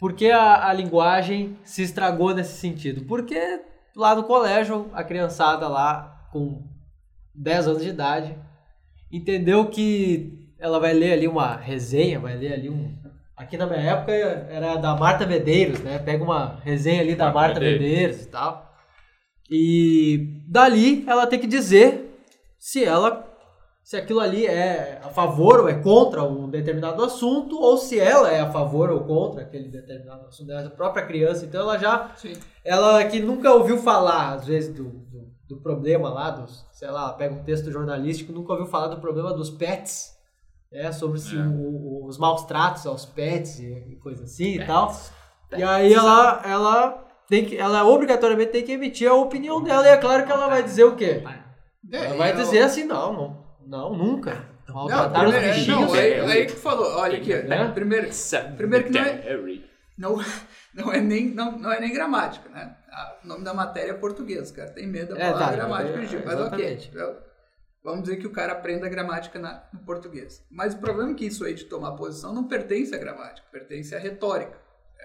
por 0.00 0.14
que 0.14 0.30
a, 0.30 0.66
a 0.66 0.72
linguagem 0.72 1.58
se 1.62 1.82
estragou 1.82 2.34
nesse 2.34 2.58
sentido? 2.58 3.04
Porque 3.04 3.60
lá 3.94 4.14
no 4.14 4.24
colégio, 4.24 4.90
a 4.94 5.04
criançada 5.04 5.68
lá 5.68 6.26
com 6.32 6.64
10 7.34 7.68
anos 7.68 7.82
de 7.82 7.90
idade 7.90 8.34
entendeu 9.12 9.66
que 9.66 10.50
ela 10.58 10.80
vai 10.80 10.94
ler 10.94 11.12
ali 11.12 11.28
uma 11.28 11.54
resenha, 11.54 12.18
vai 12.18 12.34
ler 12.34 12.54
ali 12.54 12.70
um. 12.70 12.98
Aqui 13.36 13.58
na 13.58 13.66
minha 13.66 13.80
época 13.80 14.12
era 14.12 14.76
da 14.76 14.96
Marta 14.96 15.26
Medeiros, 15.26 15.80
né? 15.80 15.98
Pega 15.98 16.24
uma 16.24 16.60
resenha 16.64 17.02
ali 17.02 17.14
da 17.14 17.26
Marta 17.26 17.40
Marta 17.40 17.60
Medeiros. 17.60 17.90
Medeiros 17.90 18.22
e 18.22 18.28
tal. 18.28 18.74
E 19.50 20.42
dali 20.48 21.04
ela 21.06 21.26
tem 21.26 21.38
que 21.38 21.46
dizer 21.46 22.24
se 22.58 22.84
ela 22.84 23.29
se 23.82 23.96
aquilo 23.96 24.20
ali 24.20 24.46
é 24.46 25.00
a 25.02 25.08
favor 25.08 25.60
ou 25.60 25.68
é 25.68 25.74
contra 25.74 26.22
um 26.22 26.48
determinado 26.48 27.02
assunto 27.02 27.58
ou 27.60 27.76
se 27.76 27.98
ela 27.98 28.30
é 28.30 28.40
a 28.40 28.50
favor 28.50 28.90
ou 28.90 29.00
contra 29.00 29.42
aquele 29.42 29.68
determinado 29.68 30.26
assunto 30.26 30.46
da 30.48 30.70
própria 30.70 31.04
criança. 31.06 31.44
Então 31.44 31.60
ela 31.62 31.76
já 31.78 32.10
Sim. 32.16 32.34
ela 32.64 33.02
que 33.04 33.20
nunca 33.20 33.52
ouviu 33.52 33.78
falar, 33.78 34.34
às 34.34 34.46
vezes, 34.46 34.72
do, 34.74 34.84
do, 34.84 35.28
do 35.48 35.56
problema 35.60 36.08
lá, 36.08 36.30
dos, 36.30 36.64
sei 36.72 36.88
lá, 36.90 37.12
pega 37.14 37.34
um 37.34 37.42
texto 37.42 37.70
jornalístico, 37.72 38.32
nunca 38.32 38.52
ouviu 38.52 38.66
falar 38.66 38.88
do 38.88 39.00
problema 39.00 39.32
dos 39.34 39.50
pets, 39.50 40.16
né? 40.70 40.92
Sobre 40.92 41.18
se 41.18 41.36
É. 41.36 41.40
o- 41.40 42.04
o- 42.04 42.06
os 42.06 42.16
maus 42.18 42.44
tratos 42.44 42.86
aos 42.86 43.04
pets 43.04 43.58
e, 43.58 43.98
coisa 44.02 44.22
assim 44.24 44.54
e 44.60 44.66
tal. 44.66 44.94
E 45.56 45.62
aí 45.64 45.92
ela, 45.92 46.42
ela 46.44 47.04
tem 47.28 47.44
que, 47.44 47.56
ela 47.56 47.84
obrigatoriamente 47.84 48.52
tem 48.52 48.62
que 48.64 48.72
emitir 48.72 49.08
a 49.10 49.14
opinião 49.14 49.60
dela. 49.62 49.84
E 49.84 49.90
é 49.90 49.96
claro 49.96 50.24
que 50.24 50.30
ela 50.30 50.46
vai 50.48 50.62
dizer 50.62 50.84
o 50.84 50.94
quê? 50.94 51.24
É, 51.92 52.04
Ela 52.06 52.16
vai 52.16 52.30
eu- 52.32 52.36
dizer 52.36 52.62
assim, 52.62 52.84
não, 52.84 53.12
não, 53.12 53.39
não, 53.70 53.94
nunca. 53.96 54.34
Não, 54.68 54.74
Maltratar 54.74 55.24
os 55.26 55.30
primeiro, 55.32 55.46
é, 55.46 55.52
bichinhos. 55.58 55.80
não, 55.80 55.94
aí, 55.94 56.20
aí 56.20 56.46
que 56.46 56.52
tu 56.52 56.58
falou, 56.60 56.96
olha 56.98 57.18
aqui, 57.18 57.34
Né? 57.34 57.70
primeiro, 57.72 58.08
primeiro 58.56 58.84
que 58.86 58.92
não 58.92 59.00
é, 59.04 59.60
não, 59.98 60.16
não, 60.74 60.92
é 60.92 61.00
nem, 61.00 61.28
não, 61.34 61.58
não 61.58 61.72
é 61.72 61.80
nem 61.80 61.92
gramática, 61.92 62.48
né? 62.50 62.76
O 63.24 63.26
nome 63.28 63.44
da 63.44 63.54
matéria 63.54 63.92
é 63.92 63.94
português, 63.94 64.50
o 64.50 64.54
cara 64.54 64.70
tem 64.70 64.86
medo 64.86 65.14
da 65.14 65.20
É, 65.20 65.32
palavra 65.32 65.46
tá, 65.46 65.52
gramática 65.56 65.98
é, 66.02 66.04
dia, 66.06 66.22
mas 66.24 66.40
ok. 66.40 66.90
Vamos 67.82 68.02
dizer 68.02 68.16
que 68.18 68.26
o 68.26 68.32
cara 68.32 68.52
aprenda 68.52 68.86
a 68.86 68.90
gramática 68.90 69.38
na- 69.38 69.64
no 69.72 69.80
português. 69.80 70.44
Mas 70.50 70.74
o 70.74 70.78
problema 70.78 71.12
é 71.12 71.14
que 71.14 71.24
isso 71.24 71.44
aí 71.46 71.54
de 71.54 71.64
tomar 71.64 71.92
posição 71.92 72.34
não 72.34 72.46
pertence 72.46 72.94
à 72.94 72.98
gramática, 72.98 73.46
pertence 73.50 73.94
à 73.94 73.98
retórica. 73.98 74.52
É. 75.00 75.04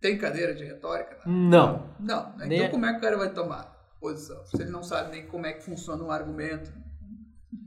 Tem 0.00 0.16
cadeira 0.16 0.54
de 0.54 0.64
retórica? 0.64 1.16
Não. 1.26 1.90
Não. 1.98 2.26
Não, 2.28 2.36
né? 2.36 2.46
Nem 2.46 2.58
então 2.58 2.66
é- 2.66 2.70
como 2.70 2.86
é 2.86 2.92
que 2.92 2.98
o 2.98 3.00
cara 3.00 3.16
vai 3.16 3.30
tomar 3.30 3.76
posição? 4.00 4.44
Se 4.46 4.62
ele 4.62 4.70
não 4.70 4.84
sabe 4.84 5.10
nem 5.10 5.26
como 5.26 5.46
é 5.46 5.52
que 5.52 5.64
funciona 5.64 6.02
um 6.04 6.10
argumento. 6.12 6.72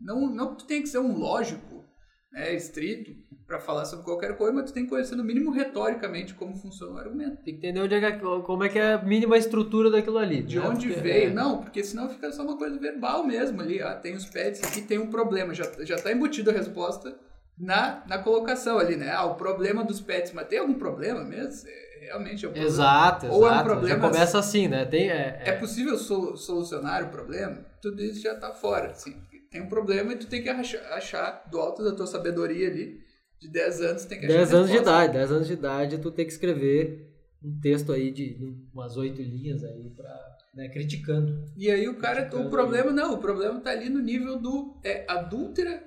Não, 0.04 0.30
não 0.30 0.56
tu 0.56 0.66
tem 0.66 0.82
que 0.82 0.90
ser 0.90 1.00
um 1.00 1.18
lógico, 1.18 1.84
né, 2.32 2.54
estrito, 2.54 3.12
para 3.48 3.60
falar 3.60 3.86
sobre 3.86 4.06
qualquer 4.06 4.36
coisa, 4.38 4.54
mas 4.54 4.66
tu 4.72 4.74
tem 4.74 4.84
que 4.84 4.90
conhecer 4.90 5.16
no 5.16 5.24
mínimo 5.24 5.52
retoricamente 5.52 6.34
como 6.34 6.56
funciona 6.56 6.94
o 6.94 6.98
argumento. 6.98 7.38
Tem 7.44 7.54
que 7.54 7.68
entender 7.68 7.80
onde 7.82 7.94
é 7.96 8.12
que, 8.12 8.20
como 8.20 8.64
é 8.64 8.70
que 8.70 8.80
é 8.80 8.94
a 8.94 9.02
mínima 9.02 9.38
estrutura 9.38 9.92
daquilo 9.92 10.18
ali. 10.18 10.42
De 10.42 10.60
né? 10.60 10.68
onde 10.68 10.88
Porque- 10.88 11.02
veio? 11.02 11.30
é. 11.30 11.34
Não, 11.34 11.62
porque 11.62 11.84
senão 11.84 12.10
fica 12.10 12.32
só 12.32 12.44
uma 12.44 12.58
coisa 12.58 12.78
verbal 12.80 13.26
mesmo 13.26 13.62
ali. 13.62 13.82
Ah, 13.82 13.96
tem 13.96 14.16
os 14.16 14.26
pets 14.26 14.64
aqui, 14.64 14.82
tem 14.82 14.98
um 14.98 15.10
problema. 15.10 15.54
Já, 15.54 15.66
já 15.82 15.98
tá 15.98 16.12
embutido 16.12 16.50
a 16.50 16.54
resposta 16.54 17.16
na, 17.58 18.04
na 18.08 18.18
colocação 18.18 18.80
ali, 18.80 18.96
né? 18.96 19.12
Ah, 19.12 19.26
o 19.26 19.36
problema 19.36 19.84
dos 19.84 20.02
pets, 20.02 20.32
mas 20.34 20.48
tem 20.48 20.60
algum 20.60 20.74
problema 20.76 21.24
mesmo? 21.24 21.68
É, 21.70 22.06
realmente 22.08 22.46
é 22.46 22.48
um 22.48 22.52
problema. 22.52 22.68
Exato, 22.74 23.26
exato. 23.28 23.40
Ou 23.40 23.48
é 23.48 23.52
um 23.60 23.64
problema- 23.64 23.88
Já 24.02 24.10
começa 24.10 24.40
assim, 24.40 24.68
né? 24.68 24.86
Tem, 24.86 25.10
é, 25.12 25.42
É 25.46 25.52
possível 25.52 25.98
solu- 25.98 26.36
solucionar 26.38 27.04
o 27.04 27.10
problema? 27.10 27.58
Tudo 27.82 28.02
isso 28.02 28.22
já 28.22 28.34
tá 28.36 28.52
fora, 28.54 28.92
assim. 28.92 29.16
Tem 29.54 29.62
um 29.62 29.70
problema 29.70 30.12
e 30.14 30.18
tu 30.18 30.28
tem 30.28 30.42
que 30.42 30.50
achar, 30.50 30.82
achar 30.94 31.44
do 31.50 31.60
alto 31.60 31.84
da 31.84 31.96
tua 31.96 32.08
sabedoria 32.08 32.68
ali, 32.68 33.00
de 33.40 33.48
10 33.50 33.82
anos, 33.82 34.04
tu 34.04 34.10
tem 34.10 34.20
que 34.20 34.26
achar 34.26 34.36
10 34.36 34.54
a 34.54 34.58
anos 34.58 34.72
de 34.72 34.78
idade, 34.78 35.14
10 35.14 35.32
anos 35.32 35.48
de 35.48 35.54
idade, 35.54 35.98
tu 36.00 36.12
tem 36.12 36.26
que 36.26 36.32
escrever 36.32 37.08
um 37.44 37.60
texto 37.62 37.92
aí 37.92 38.10
de 38.10 38.36
umas 38.74 38.98
oito 38.98 39.22
linhas 39.22 39.64
aí 39.64 39.92
pra, 39.96 40.12
né, 40.56 40.70
criticando. 40.70 41.46
E 41.56 41.70
aí 41.70 41.88
o 41.88 41.98
cara, 42.00 42.28
o 42.36 42.50
problema 42.50 42.92
não, 42.92 43.14
o 43.14 43.20
problema 43.20 43.60
tá 43.62 43.70
ali 43.70 43.90
no 43.90 44.00
nível 44.00 44.40
do 44.40 44.80
é 44.84 45.06
adúltera 45.08 45.84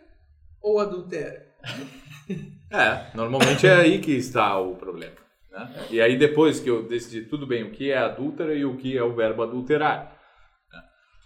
ou 0.62 0.78
adultera? 0.78 1.44
É, 2.70 3.16
normalmente 3.16 3.66
é 3.66 3.74
aí 3.74 4.00
que 4.00 4.12
está 4.12 4.58
o 4.60 4.76
problema. 4.76 5.14
né? 5.50 5.86
E 5.90 6.00
aí 6.00 6.16
depois 6.16 6.60
que 6.60 6.70
eu 6.70 6.86
decidi 6.86 7.22
tudo 7.22 7.46
bem 7.46 7.64
o 7.64 7.72
que 7.72 7.90
é 7.90 7.98
adúltera 7.98 8.54
e 8.54 8.64
o 8.64 8.76
que 8.76 8.96
é 8.96 9.02
o 9.02 9.14
verbo 9.14 9.42
adulterar. 9.42 10.16
né? 10.72 10.82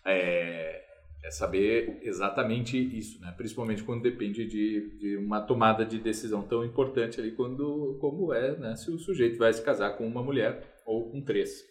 É, 0.07 0.85
é 1.23 1.31
saber 1.31 1.99
exatamente 2.03 2.79
isso, 2.97 3.21
né? 3.21 3.33
principalmente 3.37 3.83
quando 3.83 4.03
depende 4.03 4.47
de, 4.47 4.97
de 4.99 5.17
uma 5.17 5.41
tomada 5.41 5.85
de 5.85 5.99
decisão 5.99 6.43
tão 6.43 6.65
importante 6.65 7.21
ali 7.21 7.33
quando, 7.33 7.99
como 8.01 8.33
é 8.33 8.57
né? 8.57 8.75
se 8.77 8.91
o 8.91 8.99
sujeito 8.99 9.37
vai 9.39 9.53
se 9.53 9.63
casar 9.63 9.91
com 9.97 10.07
uma 10.07 10.23
mulher 10.23 10.63
ou 10.87 11.11
com 11.11 11.21
três. 11.21 11.69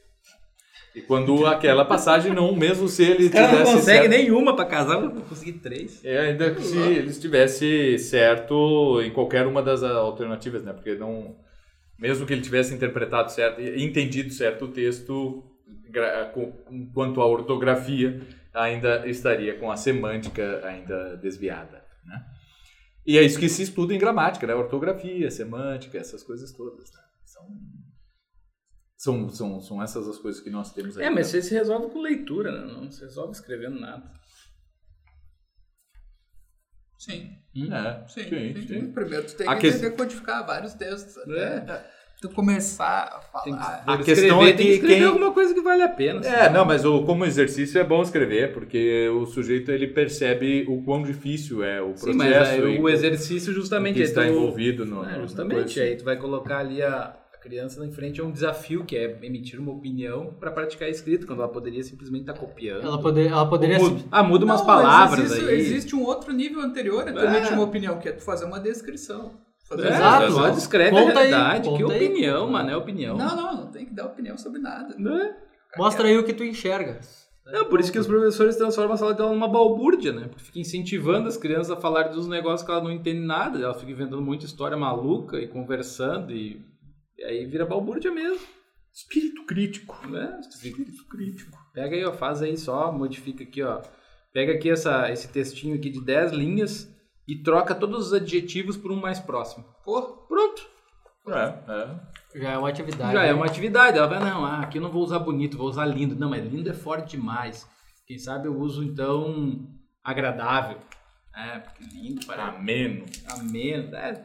E 0.95 1.01
quando 1.01 1.45
aquela 1.45 1.85
passagem 1.85 2.33
não, 2.33 2.55
mesmo 2.55 2.87
se 2.87 3.03
ele 3.03 3.29
cara 3.29 3.43
não 3.47 3.51
tivesse 3.57 3.73
consegue 3.75 3.99
certo- 4.07 4.09
nenhuma 4.09 4.55
pra 4.55 4.65
casar, 4.65 5.01
eu 5.03 5.11
vou 5.11 5.21
conseguir 5.21 5.53
três. 5.53 6.03
é, 6.03 6.19
ainda 6.19 6.53
que 6.53 6.63
se 6.63 6.77
ele 6.77 7.09
estivesse 7.09 7.97
certo 7.99 8.99
em 9.01 9.11
qualquer 9.11 9.45
uma 9.45 9.61
das 9.61 9.83
alternativas, 9.83 10.63
né? 10.63 10.73
Porque 10.73 10.95
não. 10.95 11.35
Mesmo 11.97 12.25
que 12.25 12.33
ele 12.33 12.41
tivesse 12.41 12.73
interpretado 12.73 13.31
certo, 13.31 13.61
entendido 13.61 14.31
certo 14.31 14.65
o 14.65 14.67
texto, 14.69 15.43
quanto 16.93 17.21
à 17.21 17.25
ortografia, 17.25 18.21
ainda 18.53 19.07
estaria 19.07 19.57
com 19.59 19.71
a 19.71 19.77
semântica 19.77 20.65
ainda 20.65 21.17
desviada, 21.17 21.83
né? 22.05 22.25
E 23.05 23.17
é 23.17 23.23
isso 23.23 23.39
que 23.39 23.49
se 23.49 23.63
estuda 23.63 23.93
em 23.93 23.99
gramática, 23.99 24.45
né? 24.45 24.53
Ortografia, 24.53 25.31
semântica, 25.31 25.97
essas 25.97 26.23
coisas 26.23 26.51
todas, 26.51 26.91
né? 26.91 26.99
São, 27.25 27.47
são, 28.97 29.29
são, 29.29 29.61
são 29.61 29.83
essas 29.83 30.07
as 30.07 30.17
coisas 30.17 30.41
que 30.41 30.49
nós 30.49 30.73
temos 30.73 30.97
aí. 30.97 31.05
É, 31.05 31.09
mas 31.09 31.27
né? 31.27 31.41
você 31.41 31.41
se 31.41 31.53
resolve 31.53 31.91
com 31.91 32.01
leitura, 32.01 32.51
né? 32.51 32.73
Não 32.73 32.91
se 32.91 33.01
resolve 33.01 33.31
escrevendo 33.31 33.79
nada. 33.79 34.11
Sim, 36.99 37.37
É, 37.55 38.07
sim, 38.09 38.23
sim, 38.23 38.53
sim, 38.53 38.67
sim. 38.67 38.91
Primeiro 38.91 39.25
tu 39.25 39.37
tem 39.37 39.47
A 39.47 39.55
que 39.55 39.67
entender 39.67 39.95
codificar 39.95 40.45
vários 40.45 40.73
textos 40.73 41.15
É. 41.29 41.98
tu 42.21 42.29
começar 42.29 43.21
a 43.33 43.39
Tem 43.39 43.53
que, 43.53 43.59
falar. 43.59 43.83
A 43.87 43.97
questão 43.97 44.13
escrever, 44.13 44.43
é 44.43 44.45
tem 44.47 44.55
que 44.57 44.63
que 44.63 44.69
escrever 44.73 44.95
quem- 44.95 45.03
alguma 45.05 45.31
coisa 45.31 45.53
que 45.53 45.61
vale 45.61 45.81
a 45.83 45.87
pena. 45.89 46.19
É, 46.19 46.23
senão- 46.23 46.53
não, 46.53 46.65
mas 46.65 46.83
o, 46.85 47.03
como 47.03 47.25
exercício 47.25 47.79
é 47.79 47.83
bom 47.83 48.01
escrever, 48.01 48.51
porque 48.53 49.07
o 49.09 49.25
sujeito 49.25 49.71
ele 49.71 49.87
percebe 49.87 50.65
o 50.67 50.81
quão 50.83 51.01
difícil 51.03 51.63
é 51.63 51.81
o 51.81 51.93
processo 51.93 52.11
Sim, 52.11 52.17
mas 52.17 52.33
aí, 52.49 52.75
e 52.75 52.79
o 52.81 52.89
exercício 52.89 53.53
justamente 53.53 53.95
que 53.95 54.01
é 54.01 54.05
está 54.05 54.23
tu- 54.23 54.27
envolvido 54.29 54.85
no, 54.85 55.03
É, 55.05 55.19
justamente, 55.21 55.57
na 55.57 55.63
coisa. 55.63 55.81
aí 55.81 55.95
tu 55.95 56.03
vai 56.03 56.17
colocar 56.17 56.57
ali 56.57 56.81
a, 56.81 57.15
a 57.33 57.37
criança 57.37 57.85
em 57.85 57.91
frente 57.91 58.19
a 58.19 58.23
um 58.25 58.31
desafio 58.31 58.83
que 58.83 58.97
é 58.97 59.17
emitir 59.21 59.57
uma 59.61 59.71
opinião 59.71 60.33
para 60.39 60.51
praticar 60.51 60.89
a 60.89 60.91
escrita, 60.91 61.25
quando 61.25 61.39
ela 61.41 61.47
poderia 61.47 61.81
simplesmente 61.83 62.23
estar 62.29 62.33
copiando. 62.33 62.83
Ela, 62.85 63.01
poder, 63.01 63.27
ela 63.27 63.47
poderia. 63.49 63.79
Ou 63.79 63.91
muda, 63.91 64.03
ah, 64.11 64.23
muda 64.23 64.43
umas 64.43 64.59
Não, 64.59 64.65
palavras 64.67 65.19
mas 65.21 65.31
existe, 65.31 65.49
aí. 65.49 65.59
Existe 65.59 65.95
um 65.95 66.03
outro 66.03 66.33
nível 66.33 66.61
anterior 66.61 67.07
a 67.07 67.13
tu 67.13 67.19
É. 67.19 67.25
emitir 67.37 67.53
uma 67.53 67.63
opinião, 67.63 67.97
que 67.97 68.09
é 68.09 68.11
tu 68.11 68.21
fazer 68.23 68.43
uma 68.43 68.59
descrição. 68.59 69.31
Fazer 69.69 69.87
É, 69.87 69.89
Exato. 69.93 70.31
só 70.31 70.49
descreve 70.49 70.89
Conta 70.91 71.19
a 71.19 71.21
aí, 71.21 71.29
realidade. 71.29 71.69
que 71.69 71.83
conta 71.83 71.93
aí. 71.93 72.05
opinião, 72.07 72.49
mano, 72.49 72.69
é 72.71 72.75
opinião. 72.75 73.15
Não, 73.17 73.35
não, 73.35 73.55
não 73.55 73.71
tem 73.71 73.85
que 73.85 73.93
dar 73.93 74.07
opinião 74.07 74.37
sobre 74.37 74.59
nada. 74.59 74.95
Né? 74.97 75.35
Mostra 75.77 76.07
aí 76.07 76.17
o 76.17 76.23
que 76.23 76.33
tu 76.33 76.43
enxerga. 76.43 76.99
Não, 77.45 77.65
por 77.65 77.79
isso 77.79 77.91
que 77.91 77.97
os 77.99 78.05
professores 78.07 78.55
transformam 78.57 78.93
a 78.93 78.97
sala 78.97 79.13
dela 79.13 79.31
numa 79.31 79.47
balbúrdia, 79.47 80.11
né? 80.11 80.27
Porque 80.27 80.43
fica 80.43 80.59
incentivando 80.59 81.27
as 81.27 81.35
crianças 81.37 81.71
a 81.71 81.75
falar 81.81 82.03
dos 82.09 82.27
negócios 82.27 82.63
que 82.63 82.71
elas 82.71 82.83
não 82.83 82.91
entendem 82.91 83.25
nada. 83.25 83.57
Elas 83.59 83.77
ficam 83.77 83.93
inventando 83.93 84.21
muita 84.21 84.45
história 84.45 84.77
maluca 84.77 85.37
e 85.39 85.47
conversando 85.47 86.31
e, 86.31 86.61
e 87.17 87.23
aí 87.23 87.45
vira 87.45 87.65
balbúrdia 87.65 88.11
mesmo. 88.11 88.39
Espírito 88.93 89.45
crítico. 89.45 89.95
né? 90.07 90.39
Espírito 90.47 91.07
crítico. 91.07 91.57
Pega 91.73 91.95
aí, 91.95 92.05
ó, 92.05 92.11
faz 92.13 92.41
aí 92.43 92.55
só, 92.57 92.91
modifica 92.91 93.43
aqui, 93.43 93.63
ó. 93.63 93.81
Pega 94.31 94.53
aqui 94.53 94.69
essa, 94.69 95.11
esse 95.11 95.27
textinho 95.29 95.75
aqui 95.75 95.89
de 95.89 96.01
10 96.05 96.31
linhas 96.33 96.87
e 97.29 97.43
troca 97.43 97.75
todos 97.75 98.07
os 98.07 98.13
adjetivos 98.13 98.75
por 98.75 98.91
um 98.91 98.95
mais 98.95 99.19
próximo. 99.19 99.65
Pô, 99.83 100.01
Pronto. 100.27 100.67
É, 101.27 101.71
é. 101.71 102.39
Já 102.39 102.51
é 102.51 102.57
uma 102.57 102.69
atividade. 102.69 103.13
Já 103.13 103.23
é 103.23 103.33
uma 103.33 103.45
atividade. 103.45 103.97
Ela 103.97 104.07
vai, 104.07 104.19
não, 104.19 104.45
ah, 104.45 104.61
aqui 104.61 104.77
eu 104.77 104.81
não 104.81 104.91
vou 104.91 105.03
usar 105.03 105.19
bonito, 105.19 105.57
vou 105.57 105.67
usar 105.67 105.85
lindo. 105.85 106.15
Não, 106.15 106.29
mas 106.29 106.45
lindo 106.45 106.69
é 106.69 106.73
forte 106.73 107.17
demais. 107.17 107.67
Quem 108.07 108.17
sabe 108.17 108.47
eu 108.47 108.57
uso, 108.57 108.83
então, 108.83 109.67
agradável. 110.03 110.77
É, 111.35 111.59
porque 111.59 111.83
lindo 111.83 112.25
para 112.25 112.47
Ameno. 112.47 113.05
ameno. 113.29 113.95
É. 113.95 114.23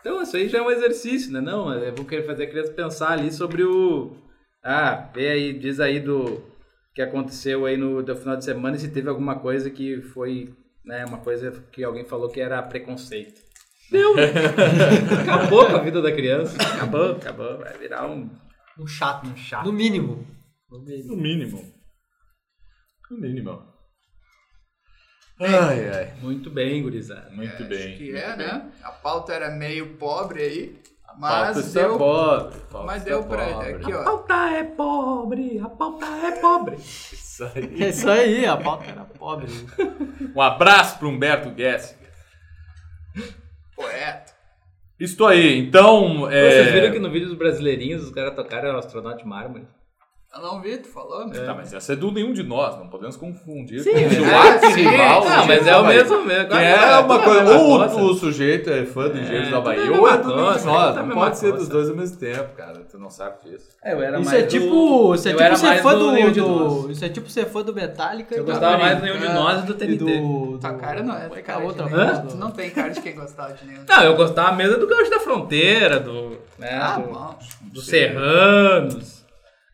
Então, 0.00 0.22
isso 0.22 0.36
aí 0.36 0.48
já 0.48 0.58
é 0.58 0.62
um 0.62 0.70
exercício, 0.70 1.32
né? 1.32 1.40
Não, 1.40 1.72
eu 1.72 1.94
vou 1.94 2.04
querer 2.04 2.24
fazer 2.24 2.44
a 2.44 2.50
criança 2.50 2.72
pensar 2.72 3.12
ali 3.12 3.32
sobre 3.32 3.64
o. 3.64 4.16
Ah, 4.62 5.10
vê 5.14 5.28
aí, 5.28 5.58
diz 5.58 5.80
aí 5.80 6.00
do 6.00 6.42
que 6.94 7.02
aconteceu 7.02 7.66
aí 7.66 7.76
no 7.76 8.02
do 8.02 8.16
final 8.16 8.36
de 8.36 8.44
semana 8.44 8.76
e 8.76 8.80
se 8.80 8.90
teve 8.90 9.08
alguma 9.08 9.38
coisa 9.38 9.70
que 9.70 10.00
foi, 10.00 10.54
né, 10.84 11.04
uma 11.04 11.18
coisa 11.18 11.50
que 11.72 11.82
alguém 11.84 12.04
falou 12.04 12.28
que 12.30 12.40
era 12.40 12.62
preconceito. 12.62 13.40
Deu! 13.90 14.14
acabou 15.22 15.66
com 15.66 15.76
a 15.76 15.82
vida 15.82 16.00
da 16.00 16.12
criança. 16.12 16.56
Acabou, 16.62 17.12
acabou. 17.12 17.58
Vai 17.58 17.76
virar 17.78 18.06
um, 18.08 18.30
Um 18.78 18.86
chato. 18.86 19.26
um 19.26 19.36
chato. 19.36 19.66
No 19.66 19.72
mínimo. 19.72 20.26
No 20.70 20.78
mínimo. 20.80 21.08
No 21.08 21.16
mínimo. 21.16 21.74
No 23.10 23.18
mínimo. 23.20 23.70
Ai, 25.40 25.88
ai. 25.88 26.14
Muito 26.20 26.50
bem, 26.50 26.82
gurizada. 26.82 27.30
Muito 27.30 27.54
acho 27.54 27.64
bem. 27.64 27.96
que 27.96 28.04
muito 28.12 28.16
é, 28.18 28.36
bem. 28.36 28.46
né? 28.46 28.72
A 28.82 28.92
pauta 28.92 29.32
era 29.32 29.50
meio 29.50 29.96
pobre 29.96 30.42
aí, 30.42 30.82
mas 31.18 31.56
está 31.56 31.80
deu, 31.80 31.98
pobre. 31.98 32.58
pauta 32.70 32.86
mas 32.86 33.02
deu 33.02 33.24
pra... 33.24 33.46
pobre. 33.46 33.70
Aqui, 33.74 33.92
A 33.92 34.00
ó. 34.00 34.04
pauta 34.04 34.34
é 34.34 34.64
pobre, 34.64 35.58
a 35.58 35.68
pauta 35.68 36.06
é 36.06 36.30
pobre. 36.40 36.76
Isso 36.76 37.44
aí. 37.54 37.82
É 37.82 37.88
isso 37.88 38.10
aí, 38.10 38.46
a 38.46 38.56
pauta 38.56 38.84
era 38.86 39.04
pobre. 39.04 39.46
Um 40.34 40.40
abraço 40.40 40.98
para 40.98 41.08
Humberto 41.08 41.52
Gessinger. 41.56 42.08
Poeta. 43.74 44.32
Isto 44.98 45.26
aí, 45.26 45.58
então. 45.58 46.30
É... 46.30 46.50
Vocês 46.50 46.72
viram 46.72 46.92
que 46.92 46.98
no 46.98 47.10
vídeo 47.10 47.28
dos 47.28 47.38
brasileirinhos 47.38 48.04
os 48.04 48.10
caras 48.10 48.34
tocaram 48.34 48.76
astronauta 48.78 49.18
de 49.18 49.26
mármore? 49.26 49.66
Eu 50.32 50.42
não 50.42 50.60
vi, 50.62 50.76
tu 50.78 50.86
falou? 50.88 51.26
né? 51.26 51.40
Tá, 51.40 51.52
mas 51.54 51.74
essa 51.74 51.92
é 51.92 51.96
do 51.96 52.12
nenhum 52.12 52.32
de 52.32 52.44
nós, 52.44 52.78
não 52.78 52.86
podemos 52.86 53.16
confundir 53.16 53.80
Sim, 53.80 53.90
com 53.90 53.98
o 53.98 54.04
é, 54.04 54.58
sim. 54.72 54.88
Rival. 54.88 55.24
Não, 55.28 55.46
mas 55.46 55.66
é 55.66 55.76
o 55.76 55.84
mesmo 55.84 56.24
mesmo. 56.24 56.54
É 56.54 56.98
uma 57.00 57.18
tudo 57.18 57.24
coisa, 57.24 57.58
ou 57.58 58.10
o 58.10 58.14
sujeito 58.14 58.70
é 58.70 58.86
fã 58.86 59.08
do 59.08 59.18
Engenheiros 59.18 59.48
É, 59.48 59.50
da 59.50 59.60
Bahia, 59.60 59.90
ou 59.92 60.08
é 60.08 60.16
do 60.18 60.28
nenhum 60.36 60.52
de 60.56 60.64
nós. 60.66 60.94
Não 60.96 61.08
pode 61.10 61.36
ser 61.36 61.52
dos 61.52 61.68
dois 61.68 61.90
ao 61.90 61.96
mesmo 61.96 62.16
tempo, 62.16 62.54
cara. 62.56 62.74
Tu 62.88 62.96
não 62.96 63.10
sabe 63.10 63.38
disso. 63.44 63.70
É, 63.82 63.92
eu 63.92 64.00
era 64.00 64.20
Isso 64.20 64.30
mais 64.30 64.44
é 64.44 64.46
tipo, 64.46 64.66
do- 64.70 65.14
isso 65.16 65.28
é 65.28 65.32
tipo 65.32 65.56
ser 65.56 65.82
fã 65.82 65.94
do. 65.98 66.90
Isso 66.92 67.04
é 67.04 67.08
tipo 67.08 67.28
ser 67.28 67.46
fã 67.46 67.62
do 67.62 67.74
Metallica. 67.74 68.32
Eu 68.36 68.44
gostava 68.44 68.78
mais 68.78 68.98
do. 68.98 69.04
Nenhum 69.04 69.18
de 69.18 69.28
Nós 69.30 69.64
e 69.64 69.66
do 69.66 69.74
TNT. 69.74 69.96
do, 70.20 70.58
Tua 70.58 70.70
do- 70.72 70.78
cara 70.78 71.02
não 71.02 71.16
é 71.16 71.26
é 71.26 71.42
cara 71.42 71.58
a 71.60 71.64
outra 71.64 71.88
Tu 71.88 72.28
do- 72.28 72.36
não 72.36 72.52
tem 72.52 72.70
cara 72.70 72.90
de 72.90 73.00
quem 73.00 73.16
gostava 73.16 73.52
de 73.52 73.66
nenhum. 73.66 73.82
Não, 73.88 74.02
eu 74.04 74.14
gostava 74.14 74.52
mesmo 74.54 74.78
do 74.78 74.86
Gaúcho 74.86 75.10
da 75.10 75.18
Fronteira, 75.18 75.98
do, 75.98 76.38
né, 76.56 76.78
Ah, 76.80 76.98
do, 76.98 77.08
bom. 77.12 77.38
dos 77.72 77.84
Serranos. 77.86 79.19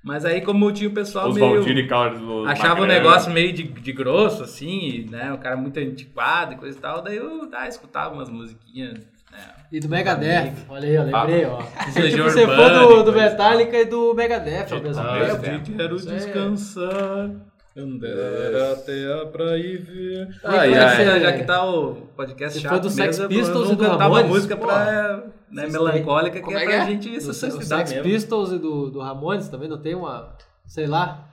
Mas 0.06 0.24
aí, 0.24 0.40
como 0.40 0.70
tinha 0.70 0.88
o 0.88 0.92
pessoal 0.92 1.28
Os 1.30 1.34
meio. 1.34 1.68
E 1.68 1.88
Carlos 1.88 2.48
Achava 2.48 2.80
o 2.82 2.86
negócio 2.86 3.32
meio 3.32 3.52
de, 3.52 3.64
de 3.64 3.92
grosso, 3.92 4.44
assim, 4.44 5.04
né? 5.10 5.32
O 5.32 5.38
cara 5.38 5.56
muito 5.56 5.80
antiquado 5.80 6.52
e 6.52 6.56
coisa 6.56 6.78
e 6.78 6.80
tal. 6.80 7.02
Daí 7.02 7.16
eu 7.16 7.50
ah, 7.52 7.66
escutava 7.66 8.14
umas 8.14 8.30
musiquinhas. 8.30 8.92
Né? 9.32 9.38
E 9.72 9.80
do 9.80 9.88
Megadeth. 9.88 10.52
Olha 10.68 10.88
aí, 10.88 10.96
ó, 10.96 11.02
lembrei, 11.02 11.44
ó. 11.44 11.58
Legião 11.96 12.28
tipo, 12.28 12.30
você 12.30 12.44
Urbana 12.44 12.82
for 12.84 13.02
do, 13.02 13.10
do 13.10 13.12
Metallica 13.12 13.76
e 13.78 13.84
do 13.84 14.14
Megadeth 14.14 14.72
ao 14.72 14.80
mesmo 14.80 15.02
Ah, 15.02 15.36
tempo. 15.38 15.72
é. 15.72 15.76
quero 15.76 15.96
Isso 15.96 16.08
aí. 16.08 16.14
descansar. 16.14 17.30
Andar 17.76 18.72
até 18.72 19.12
a 19.22 19.26
praia 19.26 19.78
ver. 19.78 20.28
Ai, 20.42 20.72
já, 20.72 20.88
ai. 20.88 20.96
que- 20.96 21.20
já 21.20 21.32
que 21.32 21.44
tá 21.44 21.64
o 21.64 21.94
podcast 22.16 22.56
Se 22.58 22.62
chato 22.62 22.82
do 22.82 22.90
Sex 22.90 23.18
Pistols 23.26 23.70
e 23.70 23.76
do 23.76 23.82
cantar 23.84 23.96
uma 24.08 24.16
Ramones, 24.16 24.28
música 24.28 24.56
pra, 24.56 25.24
né, 25.50 25.66
melancólica 25.66 26.40
que 26.40 26.54
é 26.54 26.56
é 26.56 26.64
pra 26.64 26.74
é? 26.74 26.86
gente 26.86 27.20
se 27.20 27.26
do 27.26 27.34
suicidar 27.34 27.86
Sex. 27.86 28.00
Pistols 28.02 28.52
e 28.52 28.58
do, 28.58 28.90
do 28.90 29.00
Ramones 29.00 29.48
também 29.48 29.68
não 29.68 29.78
tem 29.78 29.94
uma. 29.94 30.36
Sei 30.66 30.86
lá. 30.86 31.28